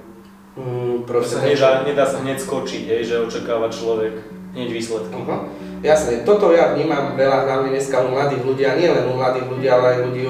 um, 0.55 1.03
proste... 1.03 1.37
Sa 1.37 1.45
nedá, 1.45 1.71
nedá 1.83 2.05
sa 2.07 2.23
hneď 2.23 2.39
skočiť, 2.39 2.83
hej, 2.87 3.01
že 3.03 3.15
očakáva 3.19 3.67
človek 3.67 4.23
hneď 4.55 4.69
výsledky. 4.71 5.11
Uh-huh. 5.11 5.66
Jasne, 5.85 6.25
toto 6.25 6.49
ja 6.57 6.73
vnímam 6.73 7.13
veľa 7.13 7.45
hlavne 7.45 7.69
dneska 7.69 8.01
u 8.01 8.09
mladých 8.09 8.41
ľudí, 8.41 8.63
a 8.65 8.73
nie 8.73 8.89
len 8.89 9.05
u 9.05 9.13
mladých 9.13 9.45
ľudí, 9.45 9.67
ale 9.69 9.85
aj 9.93 9.97
ľudí 10.09 10.23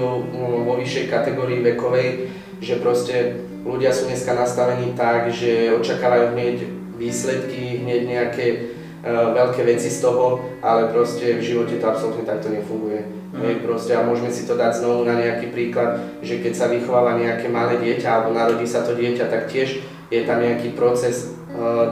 vo 0.68 0.74
vyššej 0.76 1.06
kategórii 1.08 1.64
vekovej, 1.64 2.28
že 2.60 2.84
proste 2.84 3.16
ľudia 3.64 3.96
sú 3.96 4.12
dneska 4.12 4.36
nastavení 4.36 4.92
tak, 5.00 5.32
že 5.32 5.72
očakávajú 5.80 6.36
hneď 6.36 6.56
výsledky, 7.00 7.80
hneď 7.80 8.02
nejaké 8.10 8.46
uh, 9.06 9.32
veľké 9.32 9.64
veci 9.64 9.88
z 9.88 10.04
toho, 10.04 10.44
ale 10.60 10.92
proste 10.92 11.40
v 11.40 11.46
živote 11.46 11.80
to 11.80 11.86
absolútne 11.86 12.28
takto 12.28 12.52
nefunguje. 12.52 13.08
Mm. 13.38 13.62
Proste 13.64 13.94
a 13.94 14.02
môžeme 14.02 14.34
si 14.34 14.50
to 14.50 14.58
dať 14.58 14.82
znovu 14.82 15.06
na 15.06 15.16
nejaký 15.16 15.54
príklad, 15.54 16.02
že 16.26 16.42
keď 16.42 16.54
sa 16.58 16.72
vychováva 16.72 17.16
nejaké 17.16 17.48
malé 17.48 17.78
dieťa 17.78 18.08
alebo 18.08 18.34
narodí 18.34 18.66
sa 18.66 18.82
to 18.82 18.98
dieťa, 18.98 19.30
tak 19.30 19.48
tiež 19.52 19.80
je 20.10 20.22
tam 20.26 20.42
nejaký 20.42 20.74
proces 20.74 21.37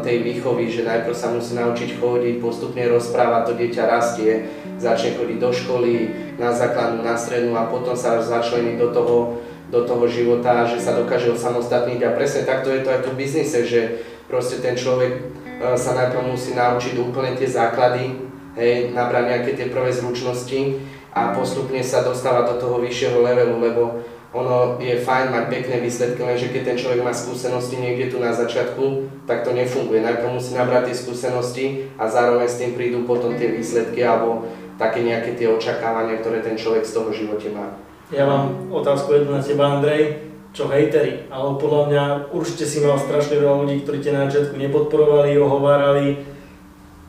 tej 0.06 0.18
výchovy, 0.22 0.70
že 0.70 0.86
najprv 0.86 1.16
sa 1.18 1.34
musí 1.34 1.58
naučiť 1.58 1.98
chodiť, 1.98 2.36
postupne 2.38 2.86
rozprávať, 2.86 3.42
to 3.50 3.54
dieťa 3.58 3.84
rastie, 3.90 4.46
začne 4.78 5.18
chodiť 5.18 5.38
do 5.42 5.50
školy, 5.50 5.94
na 6.38 6.54
základnú, 6.54 7.02
na 7.02 7.18
strednú 7.18 7.58
a 7.58 7.66
potom 7.66 7.98
sa 7.98 8.22
začlení 8.22 8.78
do 8.78 8.94
toho, 8.94 9.42
do 9.74 9.82
toho 9.82 10.06
života, 10.06 10.70
že 10.70 10.78
sa 10.78 10.94
dokáže 10.94 11.34
osamostatniť. 11.34 12.00
A 12.06 12.14
presne 12.14 12.46
takto 12.46 12.70
je 12.70 12.86
to 12.86 12.94
aj 12.94 13.02
tu 13.02 13.10
v 13.16 13.20
biznise, 13.26 13.66
že 13.66 14.06
proste 14.30 14.62
ten 14.62 14.78
človek 14.78 15.12
uh, 15.18 15.74
sa 15.74 15.98
najprv 15.98 16.30
musí 16.30 16.54
naučiť 16.54 16.94
úplne 17.02 17.34
tie 17.34 17.50
základy, 17.50 18.22
hej, 18.60 18.94
nabrať 18.94 19.24
nejaké 19.34 19.52
tie 19.58 19.68
prvé 19.74 19.90
zručnosti 19.90 20.78
a 21.16 21.32
postupne 21.32 21.80
sa 21.80 22.04
dostáva 22.04 22.44
do 22.46 22.60
toho 22.60 22.84
vyššieho 22.84 23.24
levelu, 23.24 23.56
lebo 23.58 24.04
ono 24.36 24.76
je 24.84 25.00
fajn 25.00 25.32
mať 25.32 25.46
pekné 25.48 25.80
výsledky, 25.80 26.20
lenže 26.20 26.52
keď 26.52 26.62
ten 26.68 26.78
človek 26.78 27.08
má 27.08 27.16
skúsenosti 27.16 27.80
niekde 27.80 28.12
tu 28.12 28.20
na 28.20 28.36
začiatku, 28.36 29.08
tak 29.24 29.48
to 29.48 29.56
nefunguje. 29.56 30.04
Najprv 30.04 30.36
musí 30.36 30.52
nabrať 30.52 30.92
tie 30.92 30.96
skúsenosti 31.00 31.66
a 31.96 32.12
zároveň 32.12 32.44
s 32.44 32.60
tým 32.60 32.76
prídu 32.76 33.08
potom 33.08 33.32
tie 33.40 33.56
výsledky 33.56 34.04
alebo 34.04 34.44
také 34.76 35.08
nejaké 35.08 35.40
tie 35.40 35.48
očakávania, 35.48 36.20
ktoré 36.20 36.44
ten 36.44 36.60
človek 36.60 36.84
z 36.84 37.00
toho 37.00 37.16
živote 37.16 37.48
má. 37.56 37.80
Ja 38.12 38.28
mám 38.28 38.68
otázku 38.76 39.16
jednu 39.16 39.40
na 39.40 39.42
teba, 39.42 39.80
Andrej. 39.80 40.28
Čo 40.52 40.68
hejteri? 40.68 41.32
Ale 41.32 41.56
podľa 41.56 41.84
mňa 41.88 42.04
určite 42.36 42.68
si 42.68 42.84
mal 42.84 43.00
strašne 43.00 43.40
veľa 43.40 43.64
ľudí, 43.64 43.88
ktorí 43.88 44.04
ťa 44.04 44.12
na 44.16 44.22
začiatku 44.28 44.56
nepodporovali, 44.60 45.40
ohovárali. 45.40 46.08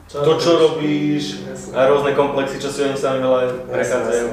Čo 0.07 0.23
to, 0.23 0.35
čo 0.39 0.53
robíš, 0.63 1.43
a 1.75 1.91
rôzne 1.91 2.15
komplexy, 2.15 2.63
čo 2.63 2.71
si 2.71 2.87
oni 2.87 2.95
sami 2.95 3.19
veľa 3.19 3.67
prechádzajú. 3.67 4.27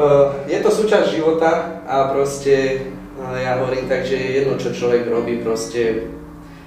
Uh, 0.00 0.32
je 0.48 0.56
to 0.64 0.72
súčasť 0.72 1.12
života 1.12 1.84
a 1.84 2.08
proste 2.08 2.88
ja 3.20 3.60
hovorím 3.60 3.84
tak, 3.84 4.08
že 4.08 4.16
je 4.16 4.28
jedno, 4.40 4.56
čo 4.56 4.72
človek 4.72 5.04
robí, 5.04 5.44
proste 5.44 6.08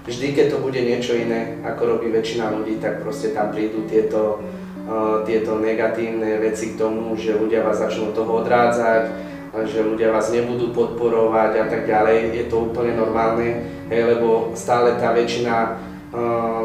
vždy, 0.06 0.38
keď 0.38 0.46
to 0.54 0.62
bude 0.62 0.78
niečo 0.78 1.18
iné, 1.18 1.58
ako 1.66 1.98
robí 1.98 2.14
väčšina 2.14 2.54
ľudí, 2.54 2.78
tak 2.78 3.02
proste 3.02 3.34
tam 3.34 3.50
prídu 3.50 3.90
tieto, 3.90 4.38
uh, 4.86 5.26
tieto 5.26 5.58
negatívne 5.58 6.46
veci 6.46 6.78
k 6.78 6.86
tomu, 6.86 7.18
že 7.18 7.34
ľudia 7.34 7.66
vás 7.66 7.82
začnú 7.82 8.14
toho 8.14 8.46
odrádzať, 8.46 9.10
že 9.66 9.82
ľudia 9.82 10.14
vás 10.14 10.30
nebudú 10.30 10.70
podporovať 10.70 11.52
a 11.58 11.66
tak 11.66 11.90
ďalej. 11.90 12.38
Je 12.38 12.46
to 12.46 12.70
úplne 12.70 12.94
normálne, 12.94 13.66
hej, 13.90 14.14
lebo 14.14 14.54
stále 14.54 14.94
tá 15.02 15.10
väčšina 15.10 15.82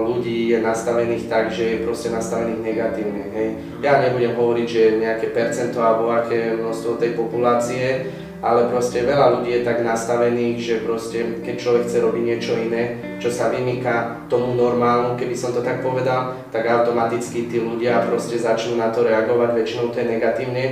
ľudí 0.05 0.53
je 0.53 0.59
nastavených 0.61 1.25
tak, 1.27 1.49
že 1.49 1.65
je 1.65 1.85
proste 1.85 2.13
nastavených 2.13 2.61
negatívne. 2.61 3.25
Hej. 3.33 3.49
Ja 3.81 4.05
nebudem 4.05 4.37
hovoriť, 4.37 4.67
že 4.69 5.01
nejaké 5.01 5.33
percento 5.33 5.81
alebo 5.81 6.13
aké 6.13 6.53
množstvo 6.53 7.01
tej 7.01 7.17
populácie, 7.17 8.13
ale 8.39 8.71
proste 8.71 9.03
veľa 9.03 9.41
ľudí 9.41 9.51
je 9.51 9.67
tak 9.67 9.83
nastavených, 9.83 10.59
že 10.61 10.85
proste 10.85 11.43
keď 11.43 11.55
človek 11.59 11.83
chce 11.89 11.99
robiť 11.99 12.23
niečo 12.23 12.55
iné, 12.55 13.01
čo 13.19 13.33
sa 13.35 13.51
vymýka 13.51 14.29
tomu 14.31 14.55
normálnu, 14.55 15.19
keby 15.19 15.35
som 15.35 15.51
to 15.51 15.65
tak 15.65 15.83
povedal, 15.83 16.39
tak 16.55 16.69
automaticky 16.69 17.51
tí 17.51 17.59
ľudia 17.59 18.07
proste 18.07 18.39
začnú 18.39 18.79
na 18.79 18.95
to 18.95 19.03
reagovať, 19.03 19.51
väčšinou 19.59 19.91
to 19.91 19.99
je 19.99 20.07
negatívne 20.07 20.65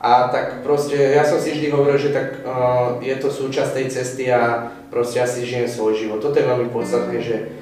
a 0.00 0.32
tak 0.32 0.64
proste, 0.64 0.96
ja 0.96 1.20
som 1.28 1.36
si 1.36 1.52
vždy 1.52 1.76
hovoril, 1.76 2.00
že 2.00 2.16
tak 2.16 2.40
uh, 2.40 2.96
je 3.04 3.12
to 3.20 3.28
súčasť 3.28 3.76
tej 3.76 3.86
cesty 3.92 4.24
a 4.32 4.72
proste 4.88 5.20
ja 5.20 5.28
si 5.28 5.44
žijem 5.44 5.68
svoj 5.68 5.92
život. 5.92 6.24
Toto 6.24 6.40
je 6.40 6.48
veľmi 6.48 6.72
podstatné, 6.72 7.20
že 7.20 7.52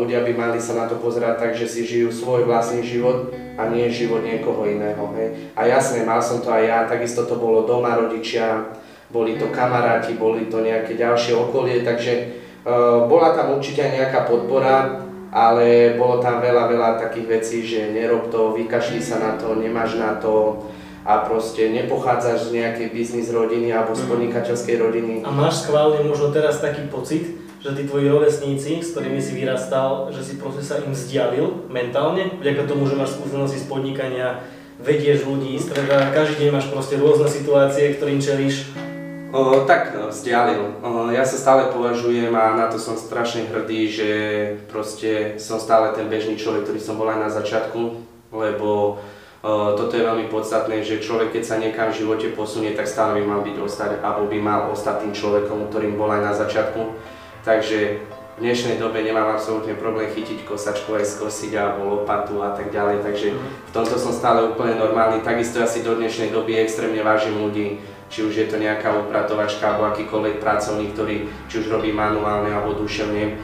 ľudia 0.00 0.24
by 0.24 0.32
mali 0.32 0.58
sa 0.58 0.72
na 0.72 0.88
to 0.88 0.96
pozerať 0.96 1.36
tak, 1.36 1.52
že 1.52 1.68
si 1.68 1.84
žijú 1.84 2.08
svoj 2.08 2.48
vlastný 2.48 2.80
život 2.80 3.28
a 3.60 3.68
nie 3.68 3.92
život 3.92 4.24
niekoho 4.24 4.64
iného. 4.64 5.04
Hej. 5.14 5.52
A 5.52 5.68
jasné, 5.68 6.02
mal 6.02 6.24
som 6.24 6.40
to 6.40 6.48
aj 6.48 6.64
ja, 6.64 6.78
takisto 6.88 7.28
to 7.28 7.36
bolo 7.36 7.68
doma, 7.68 8.00
rodičia, 8.00 8.72
boli 9.12 9.36
to 9.36 9.52
kamaráti, 9.52 10.16
boli 10.16 10.48
to 10.48 10.64
nejaké 10.64 10.96
ďalšie 10.96 11.36
okolie, 11.36 11.84
takže 11.84 12.12
uh, 12.64 13.04
bola 13.04 13.36
tam 13.36 13.60
určite 13.60 13.84
nejaká 13.84 14.24
podpora, 14.24 15.04
ale 15.28 15.94
bolo 16.00 16.24
tam 16.24 16.40
veľa, 16.40 16.64
veľa 16.66 16.90
takých 17.04 17.26
vecí, 17.28 17.58
že 17.62 17.92
nerob 17.92 18.32
to, 18.32 18.56
vykašli 18.56 18.98
sa 18.98 19.20
na 19.20 19.32
to, 19.36 19.54
nemáš 19.54 20.00
na 20.00 20.16
to, 20.16 20.64
a 21.04 21.20
proste 21.20 21.68
nepochádzaš 21.68 22.48
z 22.48 22.64
nejakej 22.64 22.88
biznis 22.88 23.28
rodiny 23.28 23.68
alebo 23.68 23.92
z 23.92 24.02
mhm. 24.02 24.08
podnikateľskej 24.08 24.76
rodiny. 24.80 25.14
A 25.20 25.28
máš 25.28 25.68
schválne 25.68 26.00
možno 26.00 26.32
teraz 26.32 26.64
taký 26.64 26.88
pocit, 26.88 27.43
že 27.64 27.72
tí 27.72 27.88
tvoji 27.88 28.12
rovesníci, 28.12 28.84
s 28.84 28.92
ktorými 28.92 29.24
si 29.24 29.40
vyrastal, 29.40 30.12
že 30.12 30.20
si 30.20 30.36
proste 30.36 30.60
sa 30.60 30.84
im 30.84 30.92
vzdialil 30.92 31.64
mentálne, 31.72 32.36
vďaka 32.36 32.68
tomu, 32.68 32.84
že 32.84 32.92
máš 32.92 33.16
skúsenosti 33.16 33.56
z 33.56 33.72
podnikania, 33.72 34.44
vedieš 34.76 35.24
ľudí, 35.24 35.56
streda, 35.56 36.12
každý 36.12 36.44
deň 36.44 36.50
máš 36.52 36.68
proste 36.68 37.00
rôzne 37.00 37.24
situácie, 37.24 37.96
ktorým 37.96 38.20
čelíš. 38.20 38.68
O, 39.32 39.64
tak 39.64 39.96
no, 39.96 40.12
vzdialil. 40.12 40.76
O, 40.84 41.08
ja 41.08 41.24
sa 41.24 41.40
stále 41.40 41.72
považujem 41.72 42.36
a 42.36 42.52
na 42.52 42.68
to 42.68 42.76
som 42.76 43.00
strašne 43.00 43.48
hrdý, 43.48 43.88
že 43.88 44.10
proste 44.68 45.40
som 45.40 45.56
stále 45.56 45.96
ten 45.96 46.12
bežný 46.12 46.36
človek, 46.36 46.68
ktorý 46.68 46.80
som 46.84 47.00
bol 47.00 47.08
aj 47.08 47.16
na 47.16 47.30
začiatku, 47.32 47.80
lebo 48.36 49.00
toto 49.76 49.92
je 49.92 50.04
veľmi 50.04 50.28
podstatné, 50.32 50.80
že 50.84 51.04
človek, 51.04 51.36
keď 51.36 51.44
sa 51.44 51.56
niekam 51.60 51.92
v 51.92 52.00
živote 52.00 52.32
posunie, 52.32 52.72
tak 52.72 52.88
stále 52.88 53.20
by 53.20 53.22
mal 53.24 53.40
byť 53.44 53.56
ostať, 53.60 53.90
alebo 54.04 54.28
by 54.28 54.38
mal 54.40 54.60
ostať 54.72 55.04
tým 55.04 55.12
človekom, 55.12 55.68
ktorým 55.68 55.96
bol 56.00 56.08
aj 56.12 56.22
na 56.24 56.32
začiatku. 56.32 56.80
Takže 57.44 58.00
v 58.34 58.38
dnešnej 58.40 58.80
dobe 58.80 59.04
nemám 59.04 59.36
absolútne 59.36 59.76
problém 59.76 60.08
chytiť 60.08 60.48
kosačku 60.48 60.96
aj 60.96 61.04
skosiť 61.04 61.52
alebo 61.52 62.00
lopatu 62.00 62.40
a 62.40 62.56
tak 62.56 62.72
ďalej, 62.72 63.04
takže 63.04 63.36
v 63.36 63.70
tomto 63.70 64.00
som 64.00 64.16
stále 64.16 64.48
úplne 64.48 64.80
normálny. 64.80 65.20
Takisto 65.20 65.60
ja 65.60 65.68
si 65.68 65.84
do 65.84 65.92
dnešnej 65.92 66.32
doby 66.32 66.56
extrémne 66.56 67.04
vážim 67.04 67.36
ľudí, 67.36 67.84
či 68.08 68.24
už 68.24 68.32
je 68.32 68.46
to 68.48 68.56
nejaká 68.56 68.96
upratovačka 68.96 69.60
alebo 69.60 69.92
akýkoľvek 69.92 70.40
pracovník, 70.40 70.96
ktorý 70.96 71.28
či 71.52 71.54
už 71.60 71.68
robí 71.68 71.92
manuálne 71.92 72.48
alebo 72.48 72.80
duševne. 72.80 73.36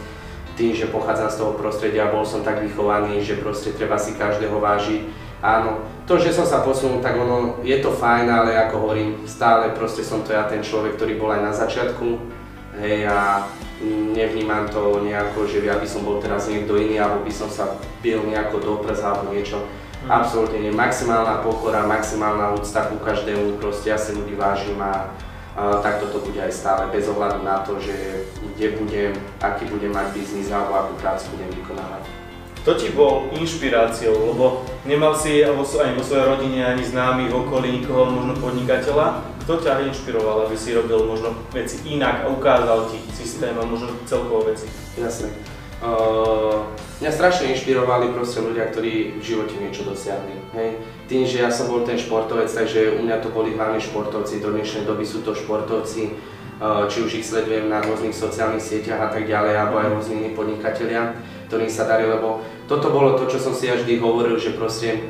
Tým, 0.57 0.73
že 0.73 0.89
pochádzam 0.89 1.29
z 1.29 1.37
toho 1.37 1.53
prostredia, 1.61 2.09
bol 2.09 2.25
som 2.25 2.41
tak 2.41 2.65
vychovaný, 2.65 3.21
že 3.21 3.37
proste 3.37 3.77
treba 3.77 4.01
si 4.01 4.17
každého 4.17 4.57
vážiť. 4.57 5.05
Áno, 5.45 5.85
to, 6.09 6.17
že 6.17 6.33
som 6.33 6.49
sa 6.49 6.65
posunul, 6.65 7.05
tak 7.05 7.21
ono, 7.21 7.61
je 7.61 7.77
to 7.85 7.93
fajn, 7.93 8.33
ale 8.33 8.57
ako 8.57 8.81
hovorím, 8.81 9.29
stále 9.29 9.77
proste 9.77 10.01
som 10.01 10.25
to 10.25 10.33
ja 10.33 10.49
ten 10.49 10.65
človek, 10.65 10.97
ktorý 10.97 11.21
bol 11.21 11.33
aj 11.33 11.43
na 11.45 11.53
začiatku, 11.53 12.07
hej, 12.81 13.05
a 13.09 13.45
nevnímam 13.89 14.69
to 14.69 15.01
nejako, 15.01 15.49
že 15.49 15.65
ja 15.65 15.81
by 15.81 15.89
som 15.89 16.05
bol 16.05 16.21
teraz 16.21 16.49
niekto 16.49 16.77
iný, 16.77 17.01
alebo 17.01 17.25
by 17.25 17.33
som 17.33 17.49
sa 17.49 17.81
bil 18.05 18.21
nejako 18.29 18.57
do 18.61 18.73
prs 18.85 19.01
alebo 19.01 19.33
niečo. 19.33 19.65
Mm. 20.05 20.09
Absolútne 20.09 20.59
nie. 20.61 20.73
Maximálna 20.73 21.45
pokora, 21.45 21.89
maximálna 21.89 22.57
úcta 22.57 22.89
ku 22.89 23.01
každému, 23.01 23.61
proste 23.61 23.93
ja 23.93 23.99
si 24.01 24.17
ľudí 24.17 24.37
vážim 24.37 24.77
a, 24.81 25.13
a 25.57 25.81
tak 25.81 26.01
toto 26.01 26.25
bude 26.25 26.41
aj 26.41 26.53
stále, 26.53 26.89
bez 26.93 27.09
ohľadu 27.09 27.45
na 27.45 27.61
to, 27.65 27.77
že 27.81 28.25
kde 28.57 28.77
budem, 28.81 29.13
aký 29.41 29.69
budem 29.69 29.93
mať 29.93 30.13
biznis 30.17 30.53
alebo 30.53 30.77
akú 30.77 30.93
prácu 31.01 31.37
budem 31.37 31.51
vykonávať. 31.57 32.05
Kto 32.61 32.77
ti 32.77 32.93
bol 32.93 33.33
inšpiráciou, 33.33 34.37
lebo 34.37 34.69
nemal 34.85 35.17
si 35.17 35.41
ani 35.41 35.57
vo 35.97 36.05
svojej 36.05 36.29
rodine, 36.29 36.61
ani 36.61 36.85
známy 36.85 37.33
v 37.33 37.37
okolí 37.41 37.81
nikoho 37.81 38.05
možno 38.13 38.37
podnikateľa. 38.37 39.30
Kto 39.45 39.61
ťa 39.61 39.89
inšpiroval, 39.91 40.47
aby 40.47 40.57
si 40.57 40.77
robil 40.77 41.05
možno 41.05 41.35
veci 41.51 41.81
inak 41.89 42.25
a 42.25 42.31
ukázal 42.31 42.93
ti 42.93 43.01
systém 43.13 43.57
a 43.57 43.65
možno 43.67 43.91
celkovo 44.07 44.47
veci? 44.47 44.69
Jasne. 44.95 45.33
Uh, 45.81 46.69
mňa 47.01 47.09
strašne 47.09 47.57
inšpirovali 47.57 48.13
proste 48.13 48.45
ľudia, 48.45 48.69
ktorí 48.69 49.17
v 49.17 49.23
živote 49.25 49.57
niečo 49.57 49.89
dosiahli. 49.89 50.37
Hej. 50.53 50.77
Tým, 51.09 51.25
že 51.25 51.41
ja 51.41 51.49
som 51.49 51.73
bol 51.73 51.89
ten 51.89 51.97
športovec, 51.97 52.53
takže 52.53 53.01
u 53.01 53.03
mňa 53.03 53.25
to 53.25 53.33
boli 53.33 53.57
hlavne 53.57 53.81
športovci, 53.81 54.45
do 54.45 54.53
dnešnej 54.53 54.85
doby 54.85 55.09
sú 55.09 55.25
to 55.25 55.33
športovci, 55.33 56.13
uh, 56.61 56.85
či 56.85 57.01
už 57.01 57.17
ich 57.17 57.25
sledujem 57.25 57.73
na 57.73 57.81
rôznych 57.81 58.13
sociálnych 58.13 58.61
sieťach 58.61 59.01
a 59.01 59.09
tak 59.09 59.25
ďalej, 59.25 59.57
alebo 59.57 59.81
aj 59.81 59.89
rôzni 59.89 60.21
iní 60.21 60.31
podnikatelia 60.37 61.17
ktorým 61.51 61.67
sa 61.67 61.91
darí, 61.91 62.07
lebo 62.07 62.47
toto 62.71 62.95
bolo 62.95 63.19
to, 63.19 63.27
čo 63.27 63.43
som 63.43 63.51
si 63.51 63.67
až 63.67 63.83
vždy 63.83 63.99
hovoril, 63.99 64.39
že 64.39 64.55
proste 64.55 65.03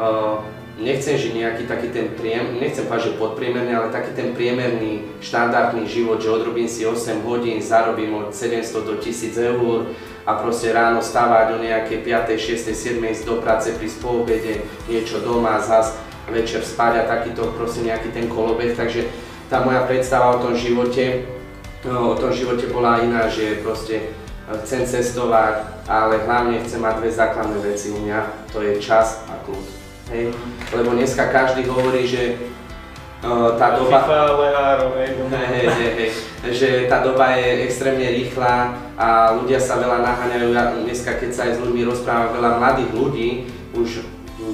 uh, 0.00 0.40
nechcem 0.78 1.14
žiť 1.14 1.32
nejaký 1.38 1.62
taký 1.70 1.88
ten 1.94 2.10
priem, 2.18 2.58
nechcem 2.58 2.86
povedať, 2.90 3.14
že 3.14 3.20
podpriemerný, 3.20 3.72
ale 3.74 3.94
taký 3.94 4.10
ten 4.14 4.34
priemerný, 4.34 5.06
štandardný 5.22 5.86
život, 5.86 6.18
že 6.18 6.34
odrobím 6.34 6.66
si 6.66 6.82
8 6.82 7.22
hodín, 7.22 7.62
zarobím 7.62 8.14
od 8.14 8.34
700 8.34 8.82
do 8.82 8.98
1000 8.98 9.38
eur 9.54 9.94
a 10.26 10.34
proste 10.40 10.74
ráno 10.74 10.98
stávať 10.98 11.54
o 11.54 11.62
nejaké 11.62 12.02
5., 12.02 12.34
6., 12.34 12.74
7. 12.74 12.98
ísť 12.98 13.24
do 13.28 13.38
práce, 13.38 13.70
pri 13.76 13.86
po 14.02 14.26
niečo 14.90 15.22
doma, 15.22 15.62
zas 15.62 15.94
večer 16.26 16.64
spať 16.64 17.04
a 17.04 17.08
takýto 17.08 17.52
proste 17.54 17.84
nejaký 17.84 18.10
ten 18.10 18.26
kolobeh, 18.26 18.72
takže 18.74 19.06
tá 19.52 19.60
moja 19.60 19.84
predstava 19.84 20.40
o 20.40 20.42
tom 20.42 20.56
živote, 20.56 21.28
o 21.84 22.16
tom 22.16 22.32
živote 22.32 22.66
bola 22.72 23.04
iná, 23.04 23.28
že 23.28 23.60
proste 23.60 24.10
chcem 24.64 24.88
cestovať, 24.88 25.84
ale 25.84 26.24
hlavne 26.24 26.64
chcem 26.64 26.80
mať 26.80 26.94
dve 26.98 27.10
základné 27.12 27.58
veci 27.60 27.92
u 27.92 28.00
mňa, 28.00 28.48
to 28.50 28.64
je 28.64 28.80
čas 28.80 29.20
a 29.28 29.36
kľud. 29.44 29.73
Hej? 30.12 30.36
Lebo 30.74 30.92
dneska 30.92 31.32
každý 31.32 31.64
hovorí, 31.64 32.04
že 32.04 32.36
uh, 33.24 33.56
tá 33.56 33.78
doba... 33.78 34.04
FIFA, 34.04 34.16
ale 34.36 34.46
áro, 34.52 34.86
hej, 35.00 35.10
hej, 35.16 35.66
hej, 35.68 35.90
hej, 35.96 36.10
že 36.52 36.68
tá 36.92 37.00
doba 37.00 37.36
je 37.40 37.64
extrémne 37.64 38.04
rýchla 38.04 38.76
a 39.00 39.32
ľudia 39.40 39.56
sa 39.56 39.80
veľa 39.80 40.04
naháňajú. 40.04 40.48
Ja 40.52 40.76
dneska, 40.76 41.16
keď 41.16 41.30
sa 41.32 41.42
aj 41.48 41.52
s 41.56 41.62
ľuďmi 41.64 41.82
rozprávam, 41.88 42.36
veľa 42.36 42.50
mladých 42.60 42.90
ľudí 42.92 43.28
už 43.72 44.04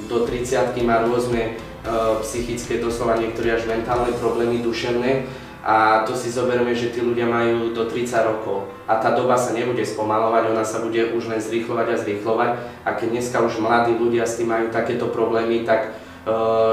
do 0.07 0.23
30 0.23 0.71
má 0.87 1.03
rôzne 1.03 1.59
uh, 1.83 2.19
psychické, 2.23 2.79
doslova 2.79 3.19
niektorí 3.19 3.51
až 3.51 3.67
mentálne 3.67 4.15
problémy 4.15 4.63
duševné 4.63 5.27
a 5.61 6.01
to 6.09 6.17
si 6.17 6.33
zoberieme, 6.33 6.73
že 6.73 6.89
tí 6.89 7.05
ľudia 7.05 7.29
majú 7.29 7.69
do 7.69 7.85
30 7.85 8.09
rokov. 8.25 8.65
A 8.89 8.97
tá 8.97 9.13
doba 9.13 9.37
sa 9.37 9.53
nebude 9.53 9.85
spomalovať, 9.85 10.49
ona 10.49 10.65
sa 10.65 10.81
bude 10.81 11.13
už 11.13 11.29
len 11.29 11.37
zrýchlovať 11.37 11.87
a 11.93 12.01
zrýchlovať. 12.01 12.49
A 12.81 12.89
keď 12.97 13.07
dneska 13.13 13.37
už 13.45 13.61
mladí 13.61 13.93
ľudia 13.93 14.25
s 14.25 14.41
tým 14.41 14.49
majú 14.49 14.73
takéto 14.73 15.13
problémy, 15.13 15.61
tak 15.61 15.93
e, 16.25 16.29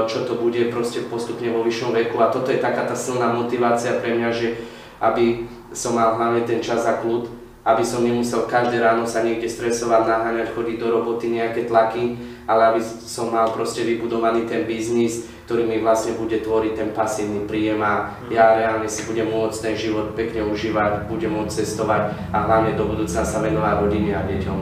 čo 0.09 0.25
to 0.25 0.41
bude 0.41 0.73
proste 0.73 1.05
postupne 1.05 1.53
vo 1.53 1.61
vyššom 1.61 1.93
veku? 1.93 2.17
A 2.17 2.33
toto 2.33 2.49
je 2.49 2.57
taká 2.57 2.89
tá 2.89 2.97
silná 2.97 3.29
motivácia 3.29 4.01
pre 4.01 4.17
mňa, 4.17 4.29
že 4.33 4.57
aby 4.97 5.45
som 5.69 5.93
mal 5.93 6.17
hlavne 6.17 6.49
ten 6.49 6.57
čas 6.57 6.81
a 6.89 6.97
kľud, 6.97 7.29
aby 7.61 7.85
som 7.85 8.01
nemusel 8.01 8.49
každé 8.49 8.81
ráno 8.81 9.05
sa 9.05 9.21
niekde 9.21 9.45
stresovať, 9.45 10.09
naháňať, 10.09 10.57
chodiť 10.57 10.77
do 10.81 10.87
roboty, 10.89 11.29
nejaké 11.29 11.69
tlaky, 11.69 12.17
ale 12.49 12.73
aby 12.73 12.81
som 12.81 13.29
mal 13.29 13.53
proste 13.53 13.85
vybudovaný 13.85 14.49
ten 14.49 14.65
biznis, 14.65 15.29
ktorý 15.49 15.65
mi 15.65 15.81
vlastne 15.81 16.13
bude 16.13 16.45
tvoriť 16.45 16.77
ten 16.77 16.93
pasívny 16.93 17.49
príjem 17.49 17.81
a 17.81 18.21
ja 18.29 18.53
reálne 18.53 18.85
si 18.85 19.01
budem 19.09 19.33
môcť 19.33 19.57
ten 19.57 19.73
život 19.73 20.13
pekne 20.13 20.45
užívať, 20.45 21.09
budem 21.09 21.33
môcť 21.33 21.65
cestovať 21.65 22.13
a 22.29 22.45
hlavne 22.45 22.77
do 22.77 22.85
budúcna 22.85 23.25
sa 23.25 23.41
venovať 23.41 23.81
rodine 23.81 24.13
a 24.13 24.29
deťom. 24.29 24.59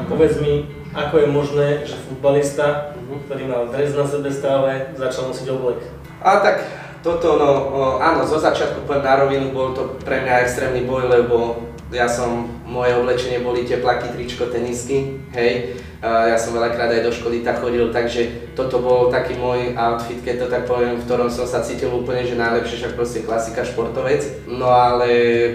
A 0.00 0.08
povedz 0.08 0.40
mi, 0.40 0.64
ako 0.96 1.14
je 1.20 1.28
možné, 1.28 1.66
že 1.84 2.00
futbalista, 2.08 2.96
ktorý 3.28 3.52
mal 3.52 3.68
dres 3.68 3.92
na 3.92 4.08
sebe 4.08 4.32
stále, 4.32 4.96
začal 4.96 5.28
nosiť 5.28 5.46
oblek? 5.52 5.84
A 6.24 6.40
tak 6.40 6.64
toto, 7.00 7.40
no 7.40 7.50
áno, 8.00 8.24
zo 8.28 8.36
začiatku 8.36 8.84
poviem 8.84 9.04
na 9.04 9.14
rovinu, 9.16 9.46
bol 9.52 9.72
to 9.72 9.96
pre 10.04 10.20
mňa 10.24 10.44
extrémny 10.44 10.84
boj, 10.84 11.08
lebo 11.08 11.68
ja 11.90 12.06
som, 12.06 12.46
moje 12.62 12.94
oblečenie 12.94 13.42
boli 13.42 13.66
teplaky, 13.66 14.14
tričko, 14.14 14.46
tenisky, 14.46 15.18
hej. 15.34 15.74
Ja 16.00 16.40
som 16.40 16.56
veľakrát 16.56 16.88
aj 16.96 17.04
do 17.04 17.12
školy 17.12 17.44
tak 17.44 17.60
chodil, 17.60 17.92
takže 17.92 18.54
toto 18.56 18.80
bol 18.80 19.12
taký 19.12 19.36
môj 19.36 19.76
outfit, 19.76 20.24
keď 20.24 20.36
to 20.40 20.46
tak 20.48 20.64
poviem, 20.64 20.96
v 20.96 21.04
ktorom 21.04 21.28
som 21.28 21.44
sa 21.44 21.60
cítil 21.60 21.92
úplne, 21.92 22.24
že 22.24 22.40
najlepšie, 22.40 22.80
však 22.80 22.96
proste 22.96 23.20
klasika 23.20 23.68
športovec. 23.68 24.48
No 24.48 24.72
ale 24.72 25.10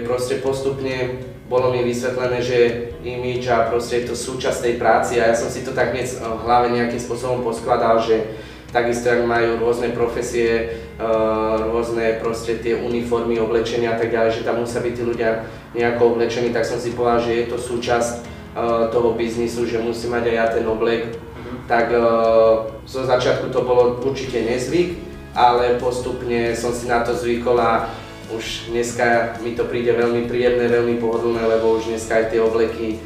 proste 0.06 0.38
postupne 0.38 1.18
bolo 1.50 1.74
mi 1.74 1.82
vysvetlené, 1.82 2.38
že 2.46 2.58
imidž 3.02 3.50
a 3.50 3.66
proste 3.66 4.02
je 4.02 4.12
to 4.12 4.14
súčasť 4.14 4.70
tej 4.70 4.74
práci 4.78 5.18
a 5.18 5.30
ja 5.30 5.34
som 5.34 5.50
si 5.50 5.66
to 5.66 5.74
tak 5.74 5.90
hneď 5.90 6.14
v 6.14 6.42
hlave 6.46 6.70
nejakým 6.70 7.02
spôsobom 7.02 7.42
poskladal, 7.42 7.98
že 7.98 8.38
takisto 8.70 9.10
ak 9.10 9.26
majú 9.26 9.58
rôzne 9.58 9.90
profesie, 9.94 10.78
rôzne 10.96 12.16
proste 12.24 12.56
tie 12.56 12.72
uniformy, 12.72 13.36
oblečenia 13.36 13.94
a 13.94 13.98
tak 14.00 14.08
ďalej, 14.08 14.40
že 14.40 14.46
tam 14.48 14.64
musia 14.64 14.80
byť 14.80 14.94
tí 14.96 15.02
ľudia 15.04 15.44
nejako 15.76 16.16
oblečení, 16.16 16.56
tak 16.56 16.64
som 16.64 16.80
si 16.80 16.96
povedal, 16.96 17.20
že 17.20 17.32
je 17.36 17.46
to 17.52 17.58
súčasť 17.60 18.12
uh, 18.56 18.88
toho 18.88 19.12
biznisu, 19.12 19.68
že 19.68 19.76
musí 19.76 20.08
mať 20.08 20.32
aj 20.32 20.34
ja 20.34 20.46
ten 20.48 20.64
oblek. 20.64 21.12
Mm-hmm. 21.12 21.56
Tak 21.68 21.86
uh, 21.92 22.00
zo 22.88 23.04
začiatku 23.04 23.52
to 23.52 23.60
bolo 23.60 24.00
určite 24.00 24.40
nezvyk, 24.40 24.96
ale 25.36 25.76
postupne 25.76 26.56
som 26.56 26.72
si 26.72 26.88
na 26.88 27.04
to 27.04 27.12
zvykol 27.12 27.60
a 27.60 27.92
už 28.32 28.72
dneska 28.72 29.38
mi 29.44 29.52
to 29.52 29.68
príde 29.68 29.92
veľmi 29.92 30.26
príjemné, 30.26 30.66
veľmi 30.66 30.96
pohodlné, 30.98 31.44
lebo 31.44 31.76
už 31.76 31.92
dneska 31.92 32.24
aj 32.24 32.26
tie 32.32 32.40
obleky 32.40 32.98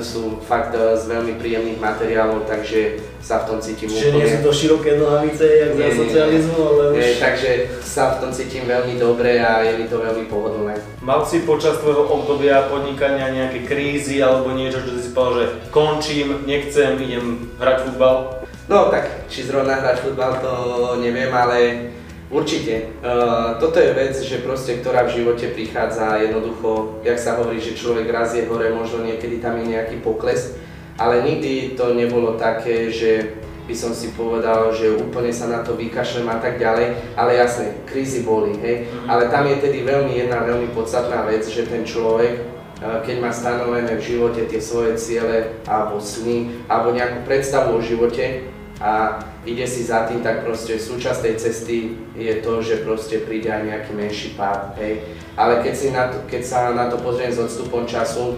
sú 0.00 0.36
fakt 0.44 0.76
eh, 0.76 0.92
z 0.96 1.08
veľmi 1.08 1.40
príjemných 1.40 1.80
materiálov, 1.80 2.44
takže 2.44 3.00
sa 3.24 3.44
v 3.44 3.54
tom 3.54 3.58
cítim 3.58 3.88
Čiže 3.88 4.12
úplne... 4.12 4.18
nie 4.20 4.26
sú 4.28 4.38
to 4.44 4.52
široké 4.52 4.90
nohavice, 5.00 5.44
jak 5.44 5.72
za 5.74 5.88
socializmu, 5.96 6.58
ale 6.60 6.82
už... 6.92 7.00
Nie, 7.00 7.10
takže 7.16 7.50
sa 7.80 8.04
v 8.14 8.16
tom 8.20 8.30
cítim 8.30 8.64
veľmi 8.68 8.94
dobre 9.00 9.40
a 9.40 9.64
je 9.64 9.72
mi 9.80 9.86
to 9.88 9.98
veľmi 9.98 10.24
pohodlné. 10.28 10.76
Mal 11.00 11.20
si 11.24 11.42
počas 11.48 11.80
tvojho 11.80 12.04
obdobia 12.08 12.68
podnikania 12.68 13.32
nejaké 13.32 13.64
krízy 13.64 14.20
alebo 14.20 14.52
niečo, 14.52 14.84
čo 14.84 14.92
si 14.96 15.10
povedal, 15.10 15.34
že 15.40 15.46
končím, 15.72 16.44
nechcem, 16.44 17.00
idem 17.00 17.48
hrať 17.56 17.88
futbal? 17.88 18.44
No 18.68 18.92
tak, 18.92 19.28
či 19.32 19.48
zrovna 19.48 19.80
hrať 19.80 20.04
futbal 20.04 20.44
to 20.44 20.52
neviem, 21.00 21.32
ale 21.32 21.88
Určite. 22.28 22.92
Uh, 23.00 23.56
toto 23.56 23.80
je 23.80 23.96
vec, 23.96 24.12
že 24.20 24.44
proste, 24.44 24.84
ktorá 24.84 25.08
v 25.08 25.24
živote 25.24 25.48
prichádza 25.48 26.20
jednoducho, 26.20 27.00
jak 27.00 27.16
sa 27.16 27.40
hovorí, 27.40 27.56
že 27.56 27.72
človek 27.72 28.04
raz 28.12 28.36
je 28.36 28.44
hore, 28.44 28.68
možno 28.68 29.00
niekedy 29.00 29.40
tam 29.40 29.56
je 29.56 29.72
nejaký 29.72 30.04
pokles, 30.04 30.52
ale 31.00 31.24
nikdy 31.24 31.72
to 31.72 31.96
nebolo 31.96 32.36
také, 32.36 32.92
že 32.92 33.40
by 33.64 33.72
som 33.72 33.96
si 33.96 34.12
povedal, 34.12 34.72
že 34.76 34.96
úplne 35.00 35.32
sa 35.32 35.48
na 35.48 35.64
to 35.64 35.76
vykašlem 35.76 36.28
a 36.28 36.36
tak 36.40 36.60
ďalej, 36.60 37.16
ale 37.16 37.36
jasne, 37.36 37.80
krízy 37.88 38.24
boli, 38.24 38.56
hej, 38.60 38.88
mm. 38.88 39.08
ale 39.08 39.28
tam 39.28 39.44
je 39.44 39.60
tedy 39.60 39.84
veľmi 39.84 40.16
jedna 40.16 40.40
veľmi 40.40 40.72
podstatná 40.72 41.24
vec, 41.28 41.44
že 41.44 41.68
ten 41.68 41.84
človek, 41.84 42.44
keď 42.80 43.16
má 43.20 43.28
stanovené 43.28 44.00
v 44.00 44.04
živote 44.04 44.48
tie 44.48 44.60
svoje 44.60 44.96
ciele 44.96 45.60
alebo 45.68 46.00
sny, 46.00 46.64
alebo 46.64 46.96
nejakú 46.96 47.28
predstavu 47.28 47.76
o 47.76 47.84
živote, 47.84 48.48
a 48.78 49.18
ide 49.48 49.64
si 49.64 49.88
za 49.88 50.04
tým, 50.04 50.20
tak 50.20 50.44
proste 50.44 50.76
súčasť 50.76 51.20
tej 51.24 51.34
cesty 51.40 51.76
je 52.12 52.34
to, 52.44 52.60
že 52.60 52.84
proste 52.84 53.24
príde 53.24 53.48
aj 53.48 53.64
nejaký 53.64 53.92
menší 53.96 54.28
pád, 54.36 54.76
hej. 54.76 55.00
Ale 55.38 55.64
keď, 55.64 55.74
si 55.74 55.88
na 55.88 56.12
to, 56.12 56.20
keď 56.28 56.42
sa 56.44 56.58
na 56.76 56.92
to 56.92 57.00
pozriem 57.00 57.32
s 57.32 57.40
odstupom 57.40 57.88
času, 57.88 58.36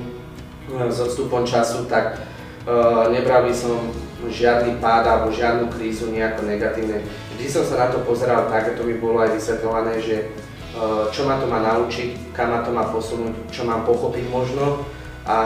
s 0.71 0.99
odstupom 1.03 1.43
času, 1.43 1.91
tak 1.91 2.23
uh, 2.69 3.11
nebral 3.11 3.43
by 3.43 3.55
som 3.57 3.91
žiadny 4.31 4.79
pád 4.79 5.09
alebo 5.09 5.35
žiadnu 5.35 5.73
krízu 5.73 6.13
nejako 6.13 6.47
negatívne. 6.47 7.03
Vždy 7.35 7.47
som 7.51 7.65
sa 7.67 7.75
na 7.83 7.87
to 7.91 8.05
pozeral 8.07 8.47
tak, 8.53 8.77
to 8.77 8.83
mi 8.87 8.95
bolo 9.01 9.25
aj 9.25 9.35
vysvetľované, 9.35 9.99
že 9.99 10.31
uh, 10.79 11.11
čo 11.11 11.27
ma 11.27 11.41
to 11.43 11.51
má 11.51 11.59
naučiť, 11.59 12.37
kam 12.37 12.55
ma 12.55 12.63
to 12.63 12.71
má 12.71 12.87
posunúť, 12.93 13.51
čo 13.51 13.67
mám 13.67 13.83
pochopiť 13.89 14.25
možno, 14.31 14.87
a 15.27 15.37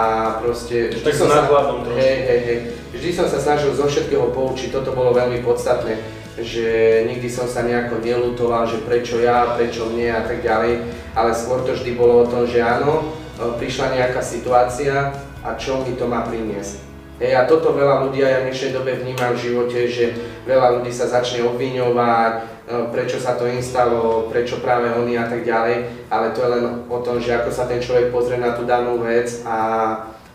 proste... 0.43 0.91
Tak 1.03 1.15
som 1.15 1.27
sa, 1.27 1.45
hej, 1.99 2.15
hej, 2.25 2.41
hej, 2.47 2.59
vždy 2.95 3.11
som 3.13 3.27
sa 3.27 3.43
snažil 3.43 3.75
zo 3.75 3.91
všetkého 3.91 4.31
poučiť, 4.31 4.71
toto 4.71 4.95
bolo 4.95 5.13
veľmi 5.13 5.43
podstatné, 5.43 5.99
že 6.39 7.03
nikdy 7.11 7.29
som 7.31 7.47
sa 7.47 7.67
nejako 7.67 8.01
nelutoval, 8.01 8.67
že 8.67 8.83
prečo 8.83 9.19
ja, 9.19 9.55
prečo 9.59 9.91
mne 9.91 10.15
a 10.15 10.23
tak 10.23 10.43
ďalej, 10.43 10.83
ale 11.15 11.31
skôr 11.35 11.63
to 11.67 11.75
vždy 11.75 11.95
bolo 11.95 12.25
o 12.25 12.31
tom, 12.31 12.47
že 12.47 12.63
áno, 12.63 13.03
e, 13.03 13.55
prišla 13.59 13.95
nejaká 13.99 14.23
situácia 14.23 15.13
a 15.43 15.59
čo 15.59 15.83
mi 15.83 15.95
to 15.99 16.07
má 16.07 16.27
priniesť. 16.27 16.83
Hej, 17.23 17.39
a 17.39 17.47
toto 17.47 17.71
veľa 17.71 18.11
ľudí 18.11 18.27
aj 18.27 18.31
ja 18.31 18.39
v 18.43 18.47
dnešnej 18.51 18.73
dobe 18.75 18.99
vníma 18.99 19.27
v 19.35 19.43
živote, 19.43 19.79
že 19.87 20.19
veľa 20.51 20.83
ľudí 20.83 20.91
sa 20.91 21.07
začne 21.07 21.47
obviňovať, 21.47 22.55
E, 22.65 22.89
prečo 22.89 23.21
sa 23.21 23.37
to 23.37 23.45
instalo, 23.45 24.25
prečo 24.33 24.57
práve 24.65 24.89
oni 24.89 25.21
a 25.21 25.29
tak 25.29 25.45
ďalej, 25.45 26.09
ale 26.09 26.33
to 26.33 26.41
je 26.41 26.49
len 26.49 26.65
o 26.89 26.99
tom, 27.05 27.21
že 27.21 27.37
ako 27.37 27.53
sa 27.53 27.69
ten 27.69 27.77
človek 27.77 28.09
pozrie 28.09 28.41
na 28.41 28.57
tú 28.57 28.65
danú 28.65 29.05
vec 29.05 29.45
a 29.45 29.57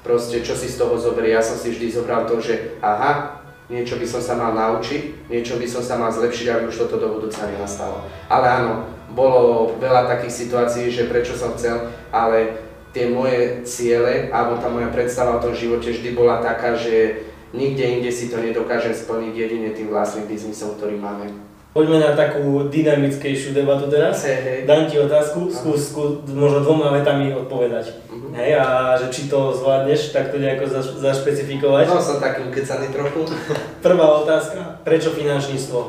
proste 0.03 0.39
čo 0.43 0.55
si 0.55 0.71
z 0.71 0.79
toho 0.79 0.95
zoberie. 0.95 1.35
Ja 1.35 1.43
som 1.43 1.59
si 1.59 1.71
vždy 1.71 1.91
zobral 1.91 2.25
to, 2.25 2.39
že 2.39 2.79
aha, 2.79 3.43
niečo 3.69 3.99
by 4.01 4.07
som 4.07 4.21
sa 4.23 4.33
mal 4.33 4.55
naučiť, 4.55 5.29
niečo 5.29 5.59
by 5.59 5.67
som 5.69 5.83
sa 5.85 5.99
mal 5.99 6.09
zlepšiť, 6.09 6.47
aby 6.49 6.63
už 6.71 6.79
toto 6.87 6.97
do 6.97 7.19
budúca 7.19 7.45
nenastalo. 7.45 8.07
Ale 8.31 8.45
áno, 8.47 8.73
bolo 9.13 9.73
veľa 9.77 10.09
takých 10.09 10.45
situácií, 10.45 10.89
že 10.89 11.09
prečo 11.09 11.37
som 11.37 11.53
chcel, 11.53 11.89
ale 12.09 12.65
tie 12.93 13.09
moje 13.09 13.61
ciele, 13.69 14.33
alebo 14.33 14.57
tá 14.57 14.69
moja 14.69 14.89
predstava 14.89 15.37
o 15.37 15.43
tom 15.43 15.53
živote 15.53 15.93
vždy 15.93 16.09
bola 16.17 16.41
taká, 16.41 16.73
že 16.73 17.25
nikde 17.53 17.85
inde 18.01 18.11
si 18.13 18.29
to 18.29 18.41
nedokážem 18.41 18.93
splniť 18.93 19.33
jedine 19.33 19.69
tým 19.73 19.89
vlastným 19.93 20.25
biznisom, 20.25 20.77
ktorý 20.77 20.97
máme. 20.97 21.48
Poďme 21.69 22.01
na 22.01 22.17
takú 22.17 22.65
dynamickejšiu 22.65 23.53
debatu 23.53 23.85
teraz. 23.93 24.25
Hey, 24.25 24.41
hey. 24.41 24.59
Dám 24.65 24.89
ti 24.89 24.97
otázku, 24.97 25.53
skús, 25.53 25.93
skús 25.93 26.25
možno 26.33 26.65
dvoma 26.65 26.89
vetami 26.89 27.29
odpovedať. 27.29 28.09
Uh-huh. 28.09 28.33
Hej, 28.33 28.57
a 28.57 28.97
že 28.97 29.13
či 29.13 29.29
to 29.29 29.53
zvládneš, 29.53 30.09
tak 30.09 30.33
to 30.33 30.41
nejako 30.41 30.65
zaš- 30.65 30.97
zašpecifikovať. 30.97 31.85
No, 31.93 32.01
som 32.01 32.17
taký 32.17 32.49
ukecaný 32.49 32.89
trochu. 32.89 33.21
Prvá 33.85 34.17
otázka, 34.17 34.81
prečo 34.81 35.13
finančníctvo? 35.13 35.79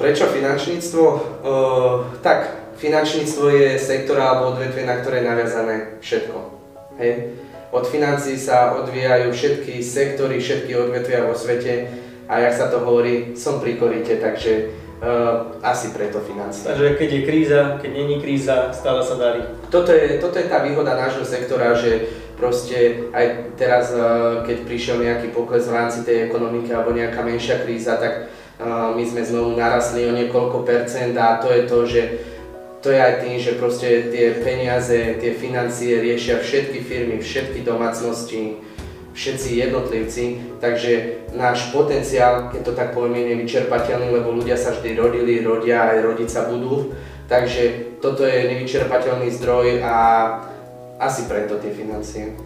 Prečo 0.00 0.24
finančníctvo? 0.24 1.04
Uh, 1.44 2.08
tak, 2.24 2.72
finančníctvo 2.80 3.44
je 3.52 3.68
sektor 3.76 4.16
alebo 4.16 4.56
odvetvie, 4.56 4.88
na 4.88 5.04
ktoré 5.04 5.20
je 5.20 5.28
naviazané 5.28 5.76
všetko. 6.00 6.36
Hej. 6.96 7.36
Od 7.76 7.84
financií 7.84 8.40
sa 8.40 8.72
odvíjajú 8.80 9.28
všetky 9.36 9.84
sektory, 9.84 10.40
všetky 10.40 10.72
odvetvia 10.80 11.28
vo 11.28 11.36
svete 11.36 11.92
a 12.24 12.40
jak 12.40 12.56
sa 12.56 12.72
to 12.72 12.80
hovorí, 12.80 13.36
som 13.36 13.60
pri 13.60 13.76
korite, 13.76 14.16
takže 14.16 14.79
Uh, 15.00 15.56
asi 15.64 15.96
preto 15.96 16.20
financie. 16.20 16.68
Takže 16.68 17.00
keď 17.00 17.08
je 17.08 17.22
kríza, 17.24 17.60
keď 17.80 17.90
není 18.04 18.20
kríza, 18.20 18.68
stále 18.68 19.00
sa 19.00 19.16
darí. 19.16 19.40
Toto 19.72 19.96
je, 19.96 20.20
toto 20.20 20.36
je 20.36 20.44
tá 20.44 20.60
výhoda 20.60 20.92
nášho 20.92 21.24
sektora, 21.24 21.72
že 21.72 22.04
proste 22.36 23.08
aj 23.08 23.56
teraz, 23.56 23.96
uh, 23.96 24.44
keď 24.44 24.68
prišiel 24.68 25.00
nejaký 25.00 25.32
pokles 25.32 25.64
v 25.64 25.72
rámci 25.72 26.04
tej 26.04 26.28
ekonomiky 26.28 26.68
alebo 26.76 26.92
nejaká 26.92 27.24
menšia 27.24 27.64
kríza, 27.64 27.96
tak 27.96 28.28
uh, 28.60 28.92
my 28.92 29.00
sme 29.08 29.24
znovu 29.24 29.56
narastli 29.56 30.04
o 30.04 30.12
niekoľko 30.12 30.68
percent 30.68 31.16
a 31.16 31.40
to 31.40 31.48
je 31.48 31.62
to, 31.64 31.78
že 31.88 32.02
to 32.84 32.92
je 32.92 33.00
aj 33.00 33.14
tým, 33.24 33.36
že 33.40 33.56
proste 33.56 34.12
tie 34.12 34.36
peniaze, 34.44 35.16
tie 35.16 35.32
financie 35.32 35.96
riešia 35.96 36.44
všetky 36.44 36.80
firmy, 36.84 37.24
všetky 37.24 37.64
domácnosti, 37.64 38.60
všetci 39.10 39.58
jednotlivci, 39.58 40.24
takže 40.62 41.24
náš 41.34 41.74
potenciál, 41.74 42.48
keď 42.54 42.60
to 42.62 42.72
tak 42.78 42.94
povieme, 42.94 43.18
je 43.20 43.30
nevyčerpateľný, 43.34 44.14
lebo 44.14 44.30
ľudia 44.30 44.54
sa 44.54 44.70
vždy 44.70 44.94
rodili, 44.94 45.42
rodia 45.42 45.90
aj 45.90 45.98
rodiť 46.02 46.28
sa 46.30 46.46
budú, 46.46 46.94
takže 47.26 47.96
toto 47.98 48.22
je 48.22 48.54
nevyčerpateľný 48.54 49.28
zdroj 49.34 49.82
a 49.82 49.94
asi 51.00 51.26
preto 51.26 51.58
tie 51.58 51.74
financie. 51.74 52.36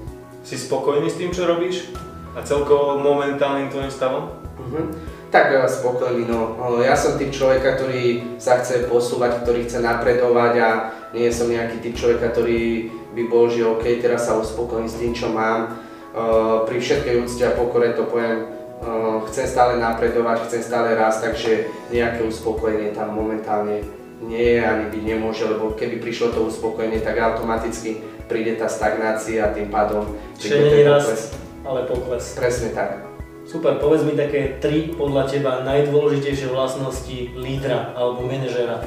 Si 0.44 0.56
spokojný 0.56 1.08
s 1.08 1.18
tým, 1.20 1.32
čo 1.32 1.48
robíš? 1.48 1.92
A 2.34 2.42
celkovo 2.42 2.98
momentálnym 2.98 3.70
tvojim 3.70 3.92
stavom? 3.92 4.30
Uh-huh. 4.58 4.90
Tak 5.34 5.50
spokojný, 5.66 6.30
no. 6.30 6.54
Ja 6.78 6.94
som 6.94 7.18
typ 7.18 7.34
človeka, 7.34 7.74
ktorý 7.74 8.38
sa 8.38 8.62
chce 8.62 8.86
posúvať, 8.86 9.42
ktorý 9.42 9.66
chce 9.66 9.82
napredovať 9.82 10.52
a 10.62 10.70
nie 11.10 11.26
som 11.30 11.50
nejaký 11.50 11.82
typ 11.82 11.94
človeka, 11.98 12.30
ktorý 12.30 12.90
by 13.14 13.22
bol, 13.26 13.50
že 13.50 13.66
OK, 13.66 14.02
teraz 14.02 14.26
sa 14.30 14.38
uspokojím 14.38 14.86
s 14.86 14.98
tým, 14.98 15.12
čo 15.14 15.30
mám 15.30 15.83
pri 16.14 16.78
všetkej 16.78 17.26
úcte 17.26 17.42
a 17.42 17.56
pokore 17.58 17.90
to 17.98 18.06
poviem, 18.06 18.46
eh, 18.46 19.16
chcem 19.30 19.46
stále 19.50 19.82
napredovať, 19.82 20.46
chcem 20.46 20.62
stále 20.62 20.94
rásť, 20.94 21.30
takže 21.30 21.52
nejaké 21.90 22.22
uspokojenie 22.22 22.94
tam 22.94 23.18
momentálne 23.18 23.82
nie 24.22 24.56
je 24.56 24.62
ani 24.62 24.88
byť 24.94 25.02
nemôže, 25.04 25.44
lebo 25.44 25.74
keby 25.74 25.98
prišlo 26.00 26.32
to 26.32 26.46
uspokojenie, 26.46 27.02
tak 27.02 27.18
automaticky 27.18 28.00
príde 28.30 28.56
tá 28.56 28.70
stagnácia 28.70 29.44
a 29.44 29.52
tým 29.52 29.68
pádom 29.68 30.06
Čiže 30.38 30.56
nie 30.64 30.86
rast, 30.86 31.36
ale 31.66 31.84
pokles. 31.84 32.32
Presne 32.38 32.72
tak. 32.72 33.04
Super, 33.44 33.76
povedz 33.76 34.08
mi 34.08 34.16
také 34.16 34.56
tri 34.56 34.96
podľa 34.96 35.28
teba 35.28 35.60
najdôležitejšie 35.68 36.48
vlastnosti 36.48 37.36
lídra 37.36 37.92
alebo 37.92 38.24
manažera. 38.24 38.80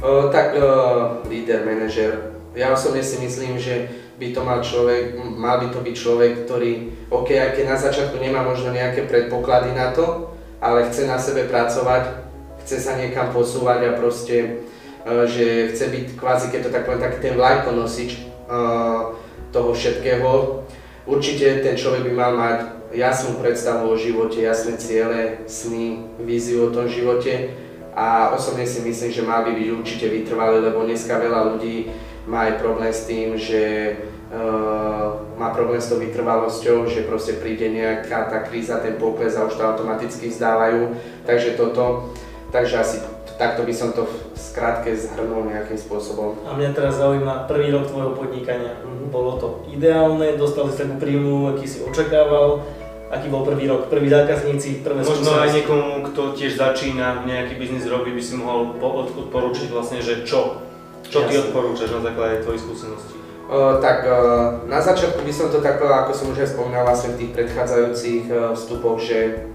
Uh, 0.00 0.32
tak 0.32 0.56
uh, 0.56 1.20
líder, 1.28 1.68
manažer. 1.68 2.32
Ja 2.56 2.72
osobne 2.72 3.04
si 3.04 3.20
myslím, 3.20 3.60
že 3.60 3.92
by 4.16 4.28
to 4.32 4.40
mal 4.44 4.58
človek, 4.64 5.16
mal 5.20 5.60
by 5.60 5.68
to 5.68 5.80
byť 5.84 5.94
človek, 5.94 6.32
ktorý, 6.48 6.72
OK, 7.12 7.36
aj 7.36 7.52
keď 7.52 7.64
na 7.68 7.78
začiatku 7.78 8.16
nemá 8.16 8.40
možno 8.40 8.72
nejaké 8.72 9.04
predpoklady 9.04 9.76
na 9.76 9.92
to, 9.92 10.32
ale 10.60 10.88
chce 10.88 11.04
na 11.04 11.20
sebe 11.20 11.44
pracovať, 11.44 12.24
chce 12.64 12.76
sa 12.80 12.96
niekam 12.96 13.30
posúvať 13.30 13.92
a 13.92 13.98
proste, 14.00 14.64
uh, 15.04 15.28
že 15.28 15.76
chce 15.76 15.84
byť 15.92 16.06
kvázi, 16.16 16.48
keď 16.48 16.60
to 16.66 16.70
tak 16.72 16.84
poviem, 16.88 17.04
taký 17.04 17.18
ten 17.20 17.34
vlajkonosič 17.36 18.10
uh, 18.48 19.12
toho 19.52 19.70
všetkého. 19.76 20.64
Určite 21.06 21.62
ten 21.62 21.76
človek 21.76 22.08
by 22.08 22.12
mal 22.16 22.32
mať 22.34 22.58
jasnú 22.96 23.38
predstavu 23.38 23.92
o 23.92 24.00
živote, 24.00 24.40
jasné 24.40 24.80
ciele, 24.80 25.44
sny, 25.46 26.16
víziu 26.24 26.66
o 26.66 26.72
tom 26.72 26.88
živote 26.88 27.52
a 27.96 28.32
osobne 28.36 28.68
si 28.68 28.84
myslím, 28.84 29.10
že 29.12 29.24
mal 29.24 29.44
by 29.44 29.52
byť 29.56 29.68
určite 29.72 30.06
vytrvalý, 30.12 30.60
lebo 30.60 30.84
dneska 30.84 31.16
veľa 31.16 31.56
ľudí 31.56 31.88
má 32.26 32.50
aj 32.50 32.58
problém 32.58 32.90
s 32.90 33.06
tým, 33.06 33.38
že 33.38 33.94
uh, 34.34 35.22
má 35.38 35.54
problém 35.54 35.78
s 35.78 35.88
tou 35.88 36.02
vytrvalosťou, 36.02 36.90
že 36.90 37.06
proste 37.06 37.38
príde 37.38 37.70
nejaká 37.70 38.26
tá 38.26 38.42
kríza, 38.42 38.82
ten 38.82 38.98
pokles 38.98 39.38
a 39.38 39.46
už 39.46 39.54
to 39.54 39.62
automaticky 39.62 40.28
vzdávajú. 40.28 40.98
Takže 41.22 41.54
toto, 41.54 42.10
takže 42.50 42.74
asi 42.82 42.96
takto 43.38 43.62
by 43.62 43.74
som 43.74 43.94
to 43.94 44.08
v 44.08 44.14
skrátke 44.34 44.90
zhrnul 44.96 45.46
nejakým 45.46 45.78
spôsobom. 45.78 46.40
A 46.48 46.56
mňa 46.56 46.70
teraz 46.74 46.98
zaujíma 46.98 47.46
prvý 47.46 47.70
rok 47.70 47.86
tvojho 47.86 48.16
podnikania. 48.16 48.74
Bolo 49.12 49.38
to 49.38 49.46
ideálne, 49.70 50.34
dostali 50.34 50.72
si 50.72 50.82
takú 50.82 50.96
príjmu, 50.98 51.54
aký 51.54 51.68
si 51.68 51.78
očakával, 51.84 52.64
aký 53.12 53.30
bol 53.30 53.46
prvý 53.46 53.70
rok, 53.70 53.86
prví 53.86 54.10
zákazníci, 54.10 54.82
prvé 54.82 55.04
Možno 55.04 55.36
aj 55.38 55.62
niekomu, 55.62 56.10
kto 56.10 56.34
tiež 56.34 56.58
začína 56.58 57.22
nejaký 57.28 57.54
biznis 57.60 57.86
robiť, 57.86 58.12
by 58.16 58.22
si 58.24 58.34
mohol 58.34 58.74
odporučiť 59.14 59.68
vlastne, 59.70 60.00
že 60.02 60.26
čo 60.26 60.65
čo 61.10 61.26
ty 61.26 61.34
odporúčaš 61.38 61.90
na 61.96 62.00
základe 62.02 62.42
tvojich 62.42 62.62
skúseností? 62.62 63.16
Uh, 63.46 63.78
tak 63.78 64.02
uh, 64.02 64.66
na 64.66 64.82
začiatku 64.82 65.22
by 65.22 65.30
som 65.30 65.46
to 65.54 65.62
takto, 65.62 65.86
ako 65.86 66.10
som 66.10 66.26
už 66.34 66.42
aj 66.42 66.50
spomínal 66.58 66.82
vlastne 66.82 67.14
v 67.14 67.18
tých 67.22 67.30
predchádzajúcich 67.30 68.24
uh, 68.26 68.50
vstupoch, 68.58 68.98
že 68.98 69.46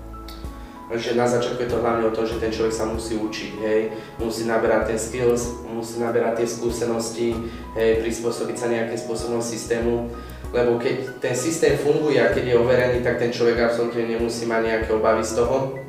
že 0.91 1.15
na 1.15 1.23
začiatku 1.23 1.63
je 1.63 1.71
to 1.71 1.79
hlavne 1.79 2.03
o 2.03 2.11
tom, 2.11 2.27
že 2.27 2.35
ten 2.35 2.51
človek 2.51 2.75
sa 2.75 2.83
musí 2.83 3.15
učiť, 3.15 3.63
hej, 3.63 3.95
musí 4.19 4.43
naberať 4.43 4.91
ten 4.91 4.99
skills, 4.99 5.63
musí 5.71 6.03
naberať 6.03 6.43
tie 6.43 6.47
skúsenosti, 6.51 7.31
hej, 7.79 8.03
prispôsobiť 8.03 8.55
sa 8.59 8.67
nejakým 8.67 8.99
spôsobom 8.99 9.39
systému, 9.39 10.11
lebo 10.51 10.75
keď 10.75 11.23
ten 11.23 11.31
systém 11.31 11.79
funguje 11.79 12.19
a 12.19 12.35
keď 12.35 12.43
je 12.43 12.59
overený, 12.59 12.97
tak 13.07 13.23
ten 13.23 13.31
človek 13.31 13.71
absolútne 13.71 14.03
nemusí 14.03 14.43
mať 14.43 14.61
nejaké 14.67 14.89
obavy 14.91 15.23
z 15.23 15.39
toho. 15.39 15.79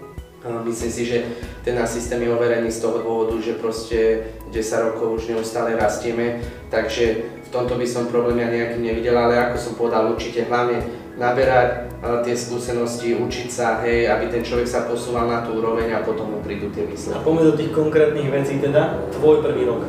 Myslím 0.42 0.90
si, 0.90 1.02
že 1.07 1.18
ten 1.62 1.78
náš 1.78 2.02
systém 2.02 2.18
je 2.22 2.35
overený 2.35 2.66
z 2.74 2.83
toho 2.83 2.98
dôvodu, 2.98 3.38
že 3.38 3.62
proste 3.62 3.98
10 4.50 4.88
rokov 4.90 5.22
už 5.22 5.31
neustále 5.31 5.78
rastieme, 5.78 6.42
takže 6.66 7.31
v 7.46 7.48
tomto 7.55 7.78
by 7.78 7.87
som 7.87 8.11
problém 8.11 8.42
ja 8.42 8.50
nejaký 8.50 8.83
nevidel, 8.83 9.14
ale 9.14 9.38
ako 9.38 9.55
som 9.55 9.78
povedal, 9.78 10.11
určite 10.11 10.50
hlavne 10.50 10.83
naberať 11.14 11.92
tie 12.26 12.35
skúsenosti, 12.35 13.14
učiť 13.14 13.48
sa, 13.52 13.78
hej, 13.87 14.11
aby 14.11 14.26
ten 14.26 14.42
človek 14.42 14.66
sa 14.66 14.90
posúval 14.90 15.31
na 15.31 15.46
tú 15.46 15.62
úroveň 15.62 15.94
a 15.94 16.02
potom 16.02 16.26
mu 16.26 16.38
prídu 16.42 16.66
tie 16.74 16.83
výsledky. 16.83 17.14
A 17.14 17.22
poďme 17.22 17.42
do 17.52 17.55
tých 17.55 17.70
konkrétnych 17.70 18.26
vecí 18.26 18.59
teda, 18.59 19.07
tvoj 19.14 19.46
prvý 19.46 19.70
rok. 19.70 19.87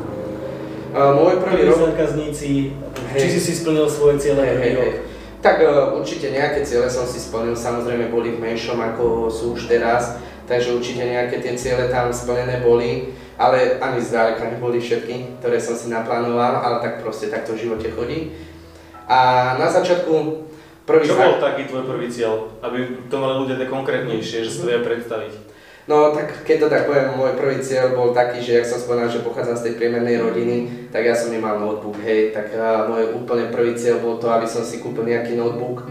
Uh, 0.93 1.17
môj 1.17 1.41
prvý, 1.41 1.65
prvý 1.65 1.73
rok... 1.73 1.89
zákazníci, 1.89 2.77
hej. 3.17 3.17
či 3.17 3.27
si 3.33 3.39
si 3.41 3.53
splnil 3.57 3.89
svoje 3.89 4.21
cieľe 4.21 4.45
hey, 4.45 4.53
prvý 4.53 4.69
hey, 4.69 4.77
rok? 4.77 4.93
Tak 5.41 5.55
uh, 5.65 5.97
určite 5.97 6.29
nejaké 6.29 6.61
ciele 6.61 6.85
som 6.85 7.09
si 7.09 7.17
splnil, 7.17 7.57
samozrejme 7.57 8.13
boli 8.13 8.37
v 8.37 8.43
menšom 8.43 8.77
ako 8.77 9.33
sú 9.33 9.57
už 9.57 9.65
teraz, 9.65 10.21
takže 10.53 10.77
určite 10.77 11.09
nejaké 11.09 11.41
tie 11.41 11.57
ciele 11.57 11.89
tam 11.89 12.13
splnené 12.13 12.61
boli, 12.61 13.09
ale 13.41 13.81
ani 13.81 13.97
zďaleka 13.97 14.53
neboli 14.53 14.77
všetky, 14.77 15.41
ktoré 15.41 15.57
som 15.57 15.73
si 15.73 15.89
naplánoval, 15.89 16.61
ale 16.61 16.77
tak 16.85 17.01
proste 17.01 17.33
takto 17.33 17.57
v 17.57 17.65
živote 17.65 17.89
chodí. 17.89 18.29
A 19.09 19.53
na 19.57 19.65
začiatku 19.65 20.13
prvý 20.85 21.09
Čo 21.09 21.17
bol 21.17 21.41
taký 21.41 21.65
tvoj 21.65 21.89
prvý 21.89 22.05
cieľ, 22.13 22.53
aby 22.61 23.09
to 23.09 23.15
mali 23.17 23.33
ľudia 23.41 23.57
tak 23.57 23.73
konkrétnejšie, 23.73 24.45
že 24.45 24.49
si 24.53 24.61
to 24.61 24.69
vedia 24.69 24.85
predstaviť? 24.85 25.33
No 25.83 26.15
tak 26.15 26.47
keď 26.47 26.57
to 26.63 26.67
tak 26.71 26.87
poviem, 26.87 27.17
môj 27.17 27.35
prvý 27.35 27.59
cieľ 27.59 27.91
bol 27.91 28.15
taký, 28.15 28.39
že 28.39 28.61
jak 28.61 28.69
som 28.69 28.79
spomínal, 28.79 29.11
že 29.11 29.25
pochádzam 29.25 29.57
z 29.57 29.63
tej 29.67 29.73
priemernej 29.81 30.21
rodiny, 30.21 30.87
tak 30.93 31.03
ja 31.03 31.11
som 31.11 31.33
nemal 31.33 31.59
notebook, 31.59 31.99
hej, 31.99 32.31
tak 32.31 32.55
uh, 32.55 32.87
môj 32.87 33.19
úplne 33.19 33.51
prvý 33.51 33.75
cieľ 33.75 33.99
bol 33.99 34.15
to, 34.15 34.31
aby 34.31 34.47
som 34.47 34.63
si 34.63 34.79
kúpil 34.79 35.03
nejaký 35.03 35.35
notebook, 35.35 35.83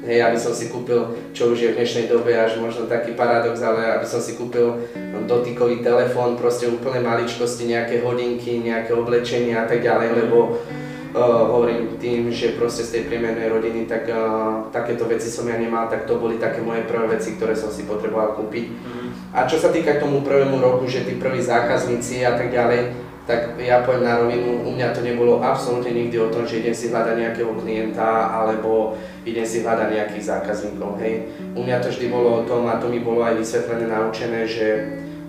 Hej, 0.00 0.32
aby 0.32 0.38
som 0.40 0.56
si 0.56 0.72
kúpil, 0.72 1.12
čo 1.36 1.52
už 1.52 1.60
je 1.60 1.70
v 1.72 1.76
dnešnej 1.76 2.08
dobe 2.08 2.32
až 2.32 2.56
možno 2.56 2.88
taký 2.88 3.12
paradox, 3.12 3.60
ale 3.60 4.00
aby 4.00 4.06
som 4.08 4.16
si 4.16 4.32
kúpil 4.32 4.80
dotykový 5.28 5.84
telefón, 5.84 6.40
proste 6.40 6.72
úplne 6.72 7.04
maličkosti, 7.04 7.68
nejaké 7.68 8.00
hodinky, 8.00 8.64
nejaké 8.64 8.96
oblečenie 8.96 9.52
a 9.52 9.68
tak 9.68 9.84
ďalej, 9.84 10.24
lebo 10.24 10.56
uh, 10.56 11.44
hovorím 11.52 12.00
tým, 12.00 12.32
že 12.32 12.56
proste 12.56 12.80
z 12.80 12.96
tej 12.96 13.02
priemernej 13.12 13.52
rodiny, 13.52 13.84
tak 13.84 14.08
uh, 14.08 14.72
takéto 14.72 15.04
veci 15.04 15.28
som 15.28 15.44
ja 15.44 15.60
nemal, 15.60 15.92
tak 15.92 16.08
to 16.08 16.16
boli 16.16 16.40
také 16.40 16.64
moje 16.64 16.80
prvé 16.88 17.20
veci, 17.20 17.36
ktoré 17.36 17.52
som 17.52 17.68
si 17.68 17.84
potreboval 17.84 18.40
kúpiť. 18.40 18.72
Mm-hmm. 18.72 19.08
A 19.36 19.44
čo 19.44 19.60
sa 19.60 19.68
týka 19.68 20.00
k 20.00 20.02
tomu 20.02 20.24
prvému 20.24 20.64
roku, 20.64 20.88
že 20.88 21.04
tí 21.04 21.20
prví 21.20 21.44
zákazníci 21.44 22.24
a 22.24 22.40
tak 22.40 22.48
ďalej, 22.48 23.09
tak 23.30 23.54
ja 23.62 23.86
poviem 23.86 24.02
na 24.02 24.18
rovinu, 24.18 24.66
u 24.66 24.74
mňa 24.74 24.90
to 24.90 25.06
nebolo 25.06 25.38
absolútne 25.38 25.94
nikdy 25.94 26.18
o 26.18 26.34
tom, 26.34 26.42
že 26.50 26.66
idem 26.66 26.74
si 26.74 26.90
hľadať 26.90 27.14
nejakého 27.14 27.54
klienta 27.62 28.26
alebo 28.26 28.98
idem 29.22 29.46
si 29.46 29.62
hľadať 29.62 29.86
nejakých 29.86 30.24
zákazníkov, 30.34 30.98
hej. 30.98 31.30
U 31.54 31.62
mňa 31.62 31.78
to 31.78 31.94
vždy 31.94 32.10
bolo 32.10 32.42
o 32.42 32.44
tom 32.50 32.66
a 32.66 32.82
to 32.82 32.90
mi 32.90 32.98
bolo 32.98 33.22
aj 33.22 33.38
vysvetlené, 33.38 33.86
naučené, 33.86 34.50
že 34.50 34.66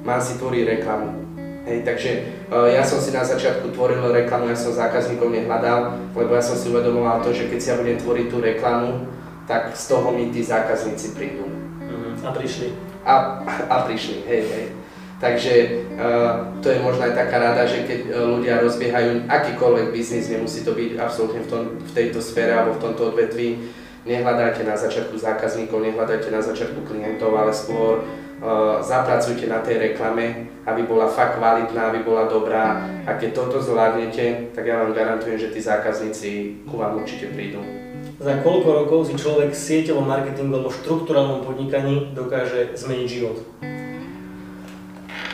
mám 0.02 0.18
si 0.18 0.34
tvoriť 0.42 0.82
reklamu. 0.82 1.14
Hej, 1.62 1.86
takže 1.86 2.10
uh, 2.50 2.66
ja 2.74 2.82
som 2.82 2.98
si 2.98 3.14
na 3.14 3.22
začiatku 3.22 3.70
tvoril 3.70 4.02
reklamu, 4.02 4.50
ja 4.50 4.58
som 4.58 4.74
zákazníkov 4.74 5.30
nehľadal, 5.30 6.10
lebo 6.18 6.34
ja 6.34 6.42
som 6.42 6.58
si 6.58 6.74
uvedomoval 6.74 7.22
to, 7.22 7.30
že 7.30 7.54
keď 7.54 7.60
si 7.62 7.70
ja 7.70 7.78
budem 7.78 8.02
tvoriť 8.02 8.26
tú 8.34 8.42
reklamu, 8.42 9.06
tak 9.46 9.78
z 9.78 9.94
toho 9.94 10.10
mi 10.10 10.34
tí 10.34 10.42
zákazníci 10.42 11.14
prídu. 11.14 11.46
Uh-huh. 11.46 12.18
A 12.26 12.34
prišli. 12.34 12.74
A, 13.06 13.46
a 13.70 13.76
prišli, 13.86 14.26
hej, 14.26 14.42
hej. 14.42 14.66
Takže 15.22 15.86
uh, 16.02 16.50
to 16.66 16.74
je 16.74 16.82
možno 16.82 17.06
aj 17.06 17.14
taká 17.14 17.38
rada, 17.38 17.70
že 17.70 17.86
keď 17.86 18.00
uh, 18.10 18.26
ľudia 18.26 18.58
rozbiehajú 18.58 19.30
akýkoľvek 19.30 19.94
biznis, 19.94 20.34
nemusí 20.34 20.66
to 20.66 20.74
byť 20.74 20.98
absolútne 20.98 21.46
v, 21.46 21.48
tom, 21.48 21.62
v 21.78 21.92
tejto 21.94 22.26
sfére 22.26 22.58
alebo 22.58 22.82
v 22.82 22.90
tomto 22.90 23.14
odvetví, 23.14 23.70
nehľadajte 24.10 24.66
na 24.66 24.74
začiatku 24.74 25.14
zákazníkov, 25.22 25.78
nehľadajte 25.78 26.34
na 26.34 26.42
začiatku 26.42 26.90
klientov, 26.90 27.38
ale 27.38 27.54
skôr 27.54 28.02
uh, 28.02 28.82
zapracujte 28.82 29.46
na 29.46 29.62
tej 29.62 29.94
reklame, 29.94 30.50
aby 30.66 30.90
bola 30.90 31.06
fakt 31.06 31.38
kvalitná, 31.38 31.94
aby 31.94 32.02
bola 32.02 32.26
dobrá 32.26 32.82
a 33.06 33.14
keď 33.14 33.46
toto 33.46 33.62
zvládnete, 33.62 34.58
tak 34.58 34.66
ja 34.66 34.82
vám 34.82 34.98
garantujem, 34.98 35.38
že 35.38 35.54
tí 35.54 35.62
zákazníci 35.62 36.66
ku 36.66 36.82
vám 36.82 36.98
určite 36.98 37.30
prídu. 37.30 37.62
Za 38.18 38.42
koľko 38.42 38.86
rokov 38.86 39.00
si 39.10 39.14
človek 39.18 39.54
v 39.54 39.62
sieťovom 39.70 40.06
marketingu 40.06 40.58
alebo 40.58 40.74
štruktúralnom 40.74 41.46
podnikaní 41.46 42.14
dokáže 42.18 42.74
zmeniť 42.74 43.10
život? 43.10 43.38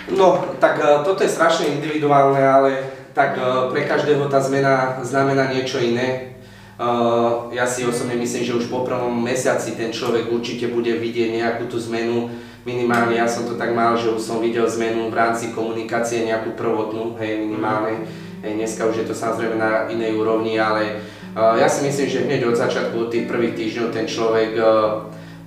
No, 0.08 0.56
tak 0.64 0.80
uh, 0.80 1.04
toto 1.04 1.24
je 1.24 1.30
strašne 1.30 1.68
individuálne, 1.68 2.40
ale 2.40 2.72
tak 3.12 3.36
uh, 3.36 3.68
pre 3.68 3.84
každého 3.84 4.32
tá 4.32 4.40
zmena 4.40 5.04
znamená 5.04 5.52
niečo 5.52 5.84
iné. 5.84 6.40
Uh, 6.80 7.52
ja 7.52 7.68
si 7.68 7.84
osobne 7.84 8.16
myslím, 8.16 8.46
že 8.46 8.56
už 8.56 8.72
po 8.72 8.88
prvom 8.88 9.12
mesiaci 9.12 9.76
ten 9.76 9.92
človek 9.92 10.32
určite 10.32 10.72
bude 10.72 10.96
vidieť 10.96 11.36
nejakú 11.44 11.68
tú 11.68 11.76
zmenu. 11.92 12.32
Minimálne 12.64 13.20
ja 13.20 13.28
som 13.28 13.44
to 13.44 13.60
tak 13.60 13.76
mal, 13.76 14.00
že 14.00 14.14
už 14.14 14.24
som 14.24 14.40
videl 14.40 14.64
zmenu 14.68 15.12
v 15.12 15.18
rámci 15.18 15.52
komunikácie 15.52 16.24
nejakú 16.24 16.56
prvotnú, 16.56 17.20
hej, 17.20 17.44
minimálne. 17.44 18.08
Hej, 18.44 18.60
dneska 18.60 18.88
už 18.88 19.04
je 19.04 19.08
to 19.08 19.16
samozrejme 19.18 19.60
na 19.60 19.88
inej 19.90 20.20
úrovni, 20.20 20.60
ale 20.60 21.00
ja 21.34 21.66
si 21.72 21.88
myslím, 21.88 22.08
že 22.12 22.26
hneď 22.28 22.52
od 22.52 22.60
začiatku, 22.60 23.08
od 23.08 23.10
tých 23.10 23.26
prvých 23.26 23.56
týždňov 23.56 23.96
ten 23.96 24.04
človek 24.04 24.60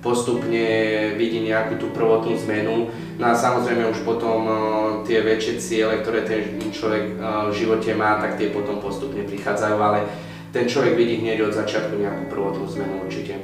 postupne 0.01 0.65
vidí 1.13 1.45
nejakú 1.45 1.77
tú 1.77 1.93
prvotnú 1.93 2.33
zmenu. 2.41 2.89
No 3.21 3.29
a 3.29 3.37
samozrejme 3.37 3.85
už 3.85 4.01
potom 4.01 4.49
uh, 4.49 4.57
tie 5.05 5.21
väčšie 5.21 5.61
ciele, 5.61 6.01
ktoré 6.01 6.25
ten 6.25 6.57
človek 6.73 7.21
uh, 7.21 7.53
v 7.53 7.53
živote 7.53 7.93
má, 7.93 8.17
tak 8.17 8.41
tie 8.41 8.49
potom 8.49 8.81
postupne 8.81 9.21
prichádzajú, 9.21 9.77
ale 9.77 10.09
ten 10.49 10.65
človek 10.65 10.97
vidí 10.97 11.21
hneď 11.21 11.45
od 11.45 11.53
začiatku 11.53 12.01
nejakú 12.01 12.33
prvotnú 12.33 12.65
zmenu 12.65 13.05
určite. 13.05 13.37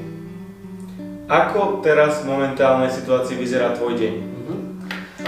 Ako 1.29 1.85
teraz 1.85 2.25
v 2.25 2.33
momentálnej 2.33 2.89
situácii 2.89 3.37
vyzerá 3.37 3.77
tvoj 3.77 4.01
deň? 4.01 4.13
Uh-huh. 4.17 4.59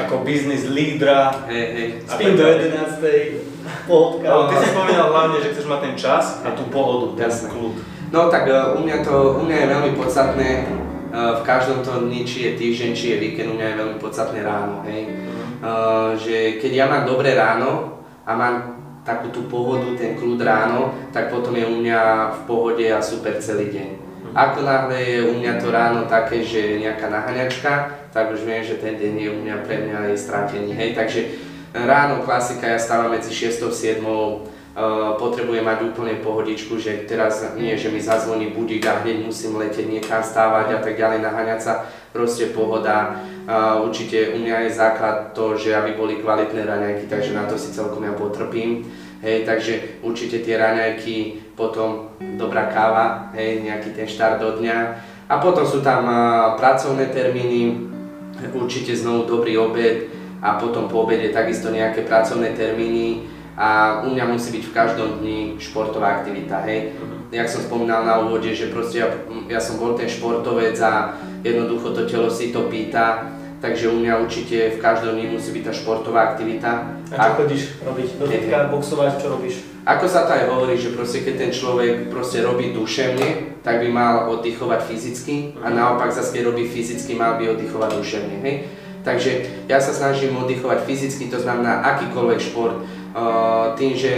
Ako 0.01 0.25
biznis 0.25 0.65
lídra? 0.65 1.45
Hej, 1.45 1.65
hej. 1.69 1.87
Spím 2.09 2.33
do 2.33 2.41
11. 2.49 3.85
Pohodka. 3.85 4.33
No, 4.33 4.49
ty 4.49 4.65
si 4.65 4.73
spomínal 4.73 5.13
hlavne, 5.13 5.45
že 5.45 5.53
chceš 5.53 5.69
mať 5.69 5.79
ten 5.85 5.93
čas 5.93 6.41
a 6.41 6.57
tú 6.57 6.65
pohodu, 6.73 7.21
ten 7.21 7.29
kľud. 7.29 7.77
No 8.09 8.33
tak 8.33 8.49
uh, 8.49 8.73
u 8.73 8.81
mňa 8.81 8.97
to, 9.05 9.37
u 9.37 9.41
mňa 9.45 9.57
je 9.61 9.67
veľmi 9.77 9.91
podstatné 9.93 10.49
v 11.09 11.41
každom 11.41 11.81
to 11.81 12.05
dni, 12.05 12.21
či 12.21 12.49
je 12.49 12.51
týždeň, 12.57 12.91
či 12.93 13.05
je 13.13 13.17
víkend, 13.17 13.49
u 13.49 13.57
mňa 13.57 13.67
je 13.73 13.79
veľmi 13.81 13.97
podstatné 13.97 14.39
ráno, 14.45 14.85
hej. 14.85 15.09
Uh, 15.59 16.15
že 16.15 16.61
keď 16.63 16.71
ja 16.71 16.85
mám 16.87 17.03
dobré 17.03 17.35
ráno 17.35 17.99
a 18.23 18.31
mám 18.31 18.79
takú 19.03 19.33
tú 19.33 19.49
pohodu, 19.49 19.91
ten 19.97 20.15
kľud 20.15 20.39
ráno, 20.39 20.93
tak 21.11 21.33
potom 21.33 21.51
je 21.57 21.65
u 21.65 21.75
mňa 21.81 21.99
v 22.31 22.39
pohode 22.45 22.85
a 22.85 23.01
super 23.01 23.41
celý 23.41 23.73
deň. 23.73 23.89
Ako 24.37 24.61
náhle 24.61 24.97
je 25.01 25.19
u 25.25 25.33
mňa 25.33 25.53
to 25.57 25.73
ráno 25.73 26.05
také, 26.05 26.45
že 26.45 26.61
je 26.61 26.85
nejaká 26.85 27.09
naháňačka, 27.09 28.05
tak 28.13 28.29
už 28.29 28.45
viem, 28.45 28.61
že 28.61 28.77
ten 28.77 28.93
deň 28.93 29.13
je 29.17 29.29
u 29.33 29.37
mňa 29.41 29.55
pre 29.65 29.89
mňa 29.89 30.13
je 30.13 30.17
stratený. 30.21 30.71
Hej, 30.77 30.93
takže 30.93 31.21
ráno 31.73 32.21
klasika, 32.21 32.69
ja 32.69 32.77
stávam 32.77 33.09
medzi 33.09 33.33
6 33.33 33.65
a 33.65 33.69
7 33.73 34.05
Uh, 34.79 35.19
potrebujem 35.19 35.67
mať 35.67 35.91
úplne 35.91 36.23
pohodičku, 36.23 36.79
že 36.79 37.03
teraz 37.03 37.43
nie, 37.59 37.75
že 37.75 37.91
mi 37.91 37.99
zazvoní 37.99 38.55
budík 38.55 38.87
a 38.87 39.03
hneď 39.03 39.27
musím 39.27 39.59
letieť 39.59 39.83
niekam 39.83 40.23
stávať 40.23 40.71
a 40.71 40.79
tak 40.79 40.95
ďalej, 40.95 41.19
naháňať 41.19 41.59
sa, 41.59 41.73
proste 42.15 42.55
pohoda. 42.55 43.19
Uh, 43.43 43.83
určite 43.83 44.31
u 44.31 44.39
mňa 44.39 44.71
je 44.71 44.79
základ 44.79 45.35
to, 45.35 45.59
že 45.59 45.75
aby 45.75 45.99
boli 45.99 46.23
kvalitné 46.23 46.63
raňajky, 46.63 47.11
takže 47.11 47.35
na 47.35 47.43
to 47.43 47.59
si 47.59 47.75
celkom 47.75 48.07
ja 48.07 48.15
potrpím. 48.15 48.87
Hej, 49.19 49.43
takže 49.43 49.99
určite 49.99 50.47
tie 50.47 50.55
raňajky, 50.55 51.51
potom 51.59 52.15
dobrá 52.39 52.71
káva, 52.71 53.35
hej, 53.35 53.59
nejaký 53.59 53.91
ten 53.91 54.07
štart 54.07 54.39
do 54.39 54.63
dňa. 54.63 54.77
A 55.27 55.43
potom 55.43 55.67
sú 55.67 55.83
tam 55.83 56.07
uh, 56.07 56.55
pracovné 56.55 57.11
termíny, 57.11 57.83
určite 58.55 58.95
znovu 58.95 59.27
dobrý 59.27 59.59
obed 59.59 60.07
a 60.39 60.55
potom 60.55 60.87
po 60.87 61.03
obede 61.03 61.35
takisto 61.35 61.67
nejaké 61.67 62.07
pracovné 62.07 62.55
termíny 62.55 63.27
a 63.59 63.99
u 64.07 64.15
mňa 64.15 64.25
musí 64.31 64.55
byť 64.55 64.63
v 64.63 64.75
každom 64.75 65.09
dni 65.19 65.59
športová 65.59 66.23
aktivita, 66.23 66.63
hej. 66.63 66.95
Uh-huh. 66.95 67.27
Jak 67.27 67.51
som 67.51 67.59
spomínal 67.59 68.07
na 68.07 68.23
úvode, 68.23 68.47
že 68.55 68.71
proste 68.71 69.03
ja, 69.03 69.11
ja 69.51 69.59
som 69.59 69.75
bol 69.75 69.99
ten 69.99 70.07
športovec 70.07 70.79
a 70.79 71.19
jednoducho 71.43 71.91
to 71.91 72.07
telo 72.07 72.31
si 72.31 72.55
to 72.55 72.71
pýta, 72.71 73.35
takže 73.59 73.91
u 73.91 73.99
mňa 73.99 74.23
určite 74.23 74.79
v 74.79 74.81
každom 74.81 75.19
dni 75.19 75.35
musí 75.35 75.51
byť 75.51 75.63
tá 75.67 75.73
športová 75.75 76.33
aktivita. 76.33 76.71
A 77.11 77.35
čo 77.35 77.43
chodíš 77.43 77.63
robiť? 77.83 78.07
Do 78.15 78.25
fitka, 78.31 78.71
boxovať, 78.71 79.11
čo 79.19 79.27
robíš? 79.27 79.55
Ako 79.83 80.05
sa 80.07 80.23
to 80.23 80.39
aj 80.39 80.43
hovorí, 80.47 80.79
že 80.79 80.95
proste 80.95 81.27
keď 81.27 81.35
ten 81.35 81.51
človek 81.51 82.07
proste 82.07 82.39
robí 82.39 82.71
duševne, 82.71 83.59
tak 83.59 83.83
by 83.83 83.89
mal 83.91 84.31
oddychovať 84.39 84.87
fyzicky 84.87 85.59
a 85.59 85.67
mhm. 85.67 85.75
naopak 85.75 86.15
zase 86.15 86.31
keď 86.31 86.55
robí 86.55 86.63
fyzicky, 86.63 87.11
mal 87.19 87.35
by 87.35 87.59
oddychovať 87.59 87.91
duševne, 87.99 88.35
hej. 88.39 88.55
Takže 88.99 89.31
ja 89.71 89.79
sa 89.79 89.95
snažím 89.95 90.35
oddychovať 90.35 90.83
fyzicky, 90.83 91.31
to 91.31 91.39
znamená 91.39 91.87
akýkoľvek 91.95 92.39
šport, 92.39 92.83
tým, 93.75 93.93
že 93.97 94.13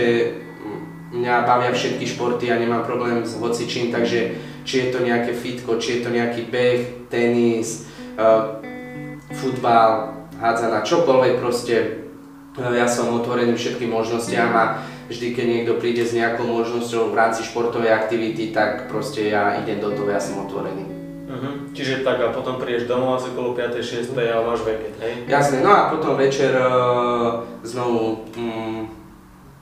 mňa 1.12 1.44
bavia 1.44 1.72
všetky 1.76 2.08
športy 2.08 2.52
a 2.52 2.60
nemám 2.60 2.88
problém 2.88 3.24
s 3.26 3.36
hocičím, 3.36 3.92
takže 3.92 4.40
či 4.64 4.76
je 4.78 4.88
to 4.94 5.04
nejaké 5.04 5.36
fitko, 5.36 5.76
či 5.82 6.00
je 6.00 6.00
to 6.06 6.10
nejaký 6.14 6.48
beh, 6.48 7.10
tenis, 7.12 7.88
futbal, 9.32 10.14
hádzana, 10.40 10.86
čokoľvek 10.88 11.34
proste, 11.40 11.76
ja 12.56 12.88
som 12.88 13.16
otvorený 13.16 13.56
všetkým 13.56 13.92
možnostiam 13.92 14.52
a 14.56 14.84
vždy, 15.08 15.36
keď 15.36 15.46
niekto 15.48 15.74
príde 15.80 16.04
s 16.04 16.16
nejakou 16.16 16.48
možnosťou 16.48 17.12
v 17.12 17.18
rámci 17.18 17.48
športovej 17.48 17.92
aktivity, 17.92 18.52
tak 18.52 18.88
proste 18.92 19.32
ja 19.32 19.60
idem 19.60 19.80
do 19.80 19.92
toho, 19.92 20.12
ja 20.12 20.20
som 20.20 20.44
otvorený. 20.44 21.01
Uh-huh. 21.32 21.72
Čiže 21.72 22.04
tak 22.04 22.20
a 22.20 22.36
potom 22.36 22.60
prídeš 22.60 22.92
domov 22.92 23.16
asi 23.16 23.32
okolo 23.32 23.56
5. 23.56 23.80
6. 23.80 24.12
a 24.20 24.44
máš 24.44 24.68
veket, 24.68 25.00
hej? 25.00 25.14
Jasné, 25.32 25.64
no 25.64 25.72
a 25.72 25.88
potom 25.88 26.20
večer 26.20 26.52
uh, 26.60 27.48
znovu 27.64 28.28
um, 28.36 28.92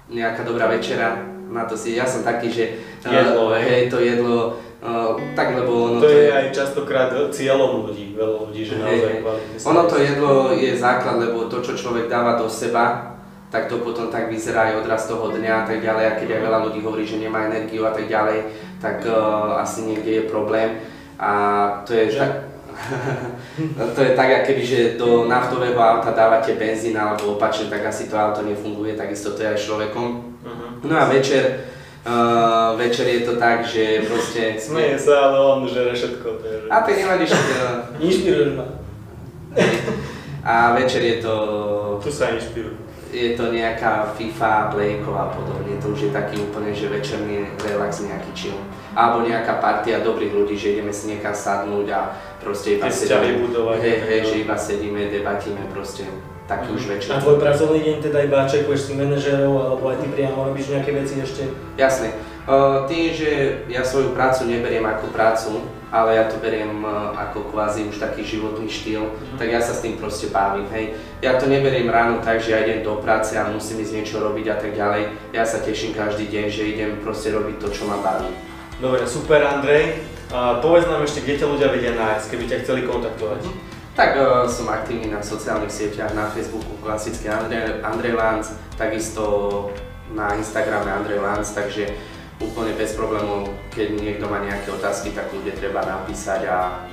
nejaká 0.10 0.42
dobrá 0.42 0.66
večera, 0.66 1.30
na 1.50 1.70
to 1.70 1.78
si, 1.78 1.94
ja 1.94 2.10
som 2.10 2.26
taký, 2.26 2.50
že 2.50 2.82
uh, 3.06 3.14
jedlo, 3.14 3.54
hej, 3.54 3.86
to 3.94 4.02
jedlo, 4.02 4.58
uh, 4.82 5.14
tak 5.38 5.54
lebo 5.62 5.94
ono 5.94 6.02
to, 6.02 6.10
to 6.10 6.18
je, 6.18 6.26
je 6.26 6.34
aj 6.34 6.48
častokrát 6.50 7.14
cieľom 7.30 7.86
ľudí, 7.86 8.18
veľa 8.18 8.50
ľudí, 8.50 8.62
že 8.66 8.82
naozaj 8.82 9.14
kvalitne 9.22 9.56
Ono 9.70 9.82
to 9.86 9.96
jedlo 10.02 10.34
je 10.58 10.74
základ, 10.74 11.22
lebo 11.22 11.46
to, 11.46 11.62
čo 11.62 11.78
človek 11.78 12.10
dáva 12.10 12.42
do 12.42 12.50
seba, 12.50 13.14
tak 13.54 13.70
to 13.70 13.82
potom 13.82 14.10
tak 14.14 14.30
vyzerá 14.30 14.74
aj 14.74 14.86
odraz 14.86 15.10
toho 15.10 15.34
dňa 15.34 15.54
a 15.54 15.64
tak 15.66 15.82
ďalej. 15.82 16.06
A 16.06 16.18
keď 16.22 16.38
aj 16.38 16.42
veľa 16.46 16.60
ľudí 16.70 16.80
hovorí, 16.86 17.02
že 17.06 17.18
nemá 17.18 17.50
energiu 17.50 17.82
a 17.82 17.94
tak 17.94 18.06
ďalej, 18.06 18.46
tak 18.78 19.02
uh, 19.10 19.58
asi 19.58 19.90
niekde 19.90 20.22
je 20.22 20.24
problém. 20.30 20.78
A 21.20 21.32
to 21.88 21.94
je 21.94 22.16
tak, 22.16 22.48
to 23.96 24.02
je 24.02 24.12
tak, 24.16 24.48
keby, 24.48 24.64
že 24.66 24.98
do 24.98 25.28
naftového 25.28 25.76
auta 25.76 26.12
dávate 26.16 26.56
benzín 26.56 26.96
alebo 26.96 27.36
opačne, 27.36 27.68
tak 27.68 27.86
asi 27.86 28.08
to 28.08 28.16
auto 28.16 28.42
nefunguje, 28.42 28.96
takisto 28.96 29.36
to 29.36 29.44
je 29.44 29.52
aj 29.52 29.60
človekom. 29.60 30.08
Uh-huh. 30.40 30.70
No 30.88 30.96
a 30.96 31.12
večer, 31.12 31.68
uh, 32.08 32.80
večer 32.80 33.08
je 33.08 33.22
to 33.28 33.36
tak, 33.36 33.68
že 33.68 34.08
proste... 34.08 34.56
Smeje 34.56 34.96
sa, 34.96 35.28
ale 35.28 35.38
on 35.44 35.68
žere 35.68 35.92
všetko. 35.92 36.28
To 36.40 36.46
je, 36.48 36.58
že... 36.64 36.68
A 36.72 36.76
to 36.88 36.90
nevadí 36.96 37.26
všetko. 37.28 37.54
Inšpiruješ 38.00 38.52
ma. 38.56 38.68
A 40.48 40.74
večer 40.80 41.04
je 41.04 41.16
to... 41.20 41.36
Tu 42.00 42.12
sa 42.12 42.32
inšpiruj 42.32 42.89
je 43.10 43.34
to 43.34 43.50
nejaká 43.50 44.14
FIFA, 44.14 44.70
Playko 44.70 45.12
a 45.18 45.34
podobne, 45.34 45.82
to 45.82 45.94
už 45.94 46.10
je 46.10 46.12
taký 46.14 46.38
úplne, 46.46 46.70
že 46.74 46.90
večerný 46.90 47.50
relax, 47.66 48.06
nejaký 48.06 48.32
chill. 48.38 48.60
Alebo 48.94 49.26
nejaká 49.26 49.58
partia 49.58 50.02
dobrých 50.02 50.34
ľudí, 50.34 50.56
že 50.58 50.78
ideme 50.78 50.94
si 50.94 51.10
niekam 51.10 51.34
sadnúť 51.34 51.88
a 51.90 52.14
proste 52.38 52.78
iba 52.78 52.90
sedíme, 52.90 53.50
hej, 53.82 53.98
hej, 54.06 54.22
že 54.26 54.36
iba 54.46 54.56
sedíme, 54.58 55.10
debatíme 55.10 55.66
proste 55.74 56.06
taký 56.50 56.74
už 56.74 56.84
večer. 56.90 57.14
A 57.14 57.22
tvoj 57.22 57.38
pracovný 57.38 57.86
deň 57.86 57.98
teda 58.10 58.26
iba 58.26 58.50
čekuješ 58.50 58.90
si 58.90 58.94
manažerov 58.98 59.54
alebo 59.54 59.94
aj 59.94 60.02
ty 60.02 60.08
priamo 60.10 60.50
robíš 60.50 60.74
nejaké 60.74 60.92
veci 60.98 61.22
ešte? 61.22 61.46
Jasne. 61.78 62.10
Tým, 62.90 63.06
že 63.14 63.62
ja 63.68 63.84
svoju 63.86 64.16
prácu 64.16 64.50
neberiem 64.50 64.82
ako 64.86 65.12
prácu, 65.14 65.66
ale 65.90 66.22
ja 66.22 66.30
to 66.30 66.38
beriem 66.38 66.86
ako 67.18 67.50
kvázi 67.50 67.90
už 67.90 67.98
taký 67.98 68.22
životný 68.22 68.70
štýl, 68.70 69.10
mm-hmm. 69.10 69.38
tak 69.42 69.50
ja 69.50 69.62
sa 69.62 69.74
s 69.74 69.82
tým 69.82 69.98
proste 69.98 70.30
bavím, 70.30 70.66
hej. 70.74 70.98
Ja 71.22 71.38
to 71.38 71.50
neberiem 71.50 71.90
ráno 71.90 72.22
tak, 72.22 72.42
že 72.42 72.54
ja 72.54 72.62
idem 72.62 72.86
do 72.86 73.02
práce 73.02 73.38
a 73.38 73.50
musím 73.50 73.82
ísť 73.82 73.94
niečo 73.98 74.18
robiť 74.22 74.46
a 74.50 74.56
tak 74.58 74.72
ďalej. 74.78 75.14
Ja 75.34 75.46
sa 75.46 75.62
teším 75.62 75.98
každý 75.98 76.30
deň, 76.30 76.46
že 76.50 76.70
idem 76.74 76.92
proste 77.02 77.34
robiť 77.34 77.58
to, 77.58 77.68
čo 77.74 77.90
ma 77.90 78.02
baví. 78.02 78.30
Dobre, 78.78 79.06
super 79.10 79.42
Andrej. 79.46 80.06
Uh, 80.30 80.62
povedz 80.62 80.86
nám 80.86 81.02
ešte, 81.02 81.26
kde 81.26 81.42
ťa 81.42 81.48
ľudia 81.50 81.70
vedia 81.74 81.94
nájsť, 81.98 82.26
keby 82.30 82.44
ťa 82.46 82.62
chceli 82.62 82.82
kontaktovať. 82.86 83.42
Mm-hmm. 83.46 83.68
Tak 83.98 84.10
uh, 84.14 84.46
som 84.46 84.70
aktívny 84.70 85.10
na 85.10 85.26
sociálnych 85.26 85.74
sieťach, 85.74 86.14
na 86.14 86.30
Facebooku 86.30 86.78
klasicky 86.86 87.30
Andrej, 87.30 87.82
Andrej 87.82 88.14
Lanz, 88.14 88.54
takisto 88.78 89.26
na 90.14 90.38
Instagrame 90.38 90.90
Andrej 90.90 91.18
Lanz, 91.18 91.54
takže 91.54 91.94
úplne 92.40 92.72
bez 92.76 92.96
problémov, 92.96 93.52
keď 93.76 94.00
niekto 94.00 94.26
má 94.32 94.40
nejaké 94.40 94.72
otázky, 94.72 95.12
tak 95.12 95.32
ľudia 95.36 95.56
treba 95.60 95.84
napísať 95.84 96.48
a 96.48 96.88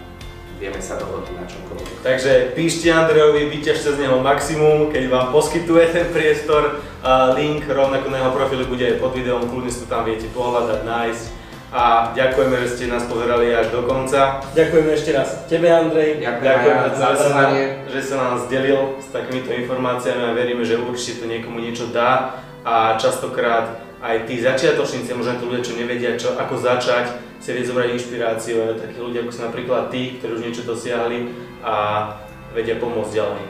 vieme 0.56 0.80
sa 0.80 0.96
dohodnúť 0.96 1.36
na 1.36 1.44
čomkoľvek. 1.46 2.02
Takže 2.02 2.32
píšte 2.56 2.88
Andrejovi, 2.88 3.52
vyťažte 3.52 3.94
z 3.94 4.02
neho 4.08 4.18
maximum, 4.24 4.88
keď 4.88 5.04
vám 5.12 5.26
poskytuje 5.30 5.84
ten 5.92 6.06
priestor. 6.10 6.80
A 7.06 7.36
link 7.38 7.62
rovnako 7.68 8.10
na 8.10 8.18
jeho 8.24 8.32
profilu 8.34 8.64
bude 8.66 8.82
aj 8.82 8.98
pod 8.98 9.14
videom, 9.14 9.46
kľudne 9.46 9.70
si 9.70 9.84
to 9.84 9.86
tam 9.86 10.02
viete 10.02 10.26
pohľadať, 10.34 10.80
nájsť. 10.82 11.24
A 11.76 12.10
ďakujeme, 12.16 12.56
že 12.62 12.72
ste 12.72 12.84
nás 12.88 13.04
pozerali 13.04 13.52
až 13.52 13.68
do 13.70 13.84
konca. 13.84 14.40
Ďakujeme 14.56 14.90
ešte 14.96 15.10
raz 15.12 15.44
tebe, 15.44 15.68
Andrej. 15.68 16.24
Ďakujeme 16.24 16.86
za 16.94 17.08
pozvanie. 17.14 17.64
Že 17.92 18.00
sa 18.00 18.16
nás 18.16 18.40
delil 18.48 18.96
s 18.96 19.12
takýmito 19.12 19.52
informáciami 19.52 20.24
a 20.24 20.32
veríme, 20.32 20.64
že 20.64 20.80
určite 20.80 21.22
to 21.22 21.26
niekomu 21.28 21.60
niečo 21.60 21.92
dá. 21.92 22.42
A 22.66 22.98
častokrát 22.98 23.85
aj 24.02 24.28
tí 24.28 24.40
začiatočníci, 24.40 25.16
možno 25.16 25.40
tí 25.40 25.44
ľudia, 25.48 25.64
čo 25.64 25.78
nevedia, 25.78 26.10
čo, 26.20 26.36
ako 26.36 26.60
začať, 26.60 27.16
si 27.40 27.52
vie 27.52 27.64
zobrať 27.64 27.96
inšpiráciu 27.96 28.54
aj 28.64 28.80
takí 28.80 28.98
ľudia, 29.00 29.24
ako 29.24 29.32
sú 29.32 29.40
napríklad 29.48 29.88
tí, 29.88 30.18
ktorí 30.18 30.30
už 30.36 30.44
niečo 30.44 30.62
dosiahli 30.68 31.32
a 31.64 31.74
vedia 32.52 32.76
pomôcť 32.76 33.12
ďalej. 33.12 33.44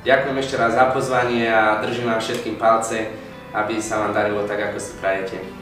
Ďakujem 0.00 0.36
ešte 0.40 0.56
raz 0.56 0.72
za 0.72 0.88
pozvanie 0.96 1.44
a 1.44 1.84
držím 1.84 2.08
vám 2.08 2.24
všetkým 2.24 2.56
palce, 2.56 3.12
aby 3.52 3.76
sa 3.82 4.00
vám 4.00 4.16
darilo 4.16 4.48
tak, 4.48 4.72
ako 4.72 4.78
si 4.80 4.96
prajete. 4.96 5.59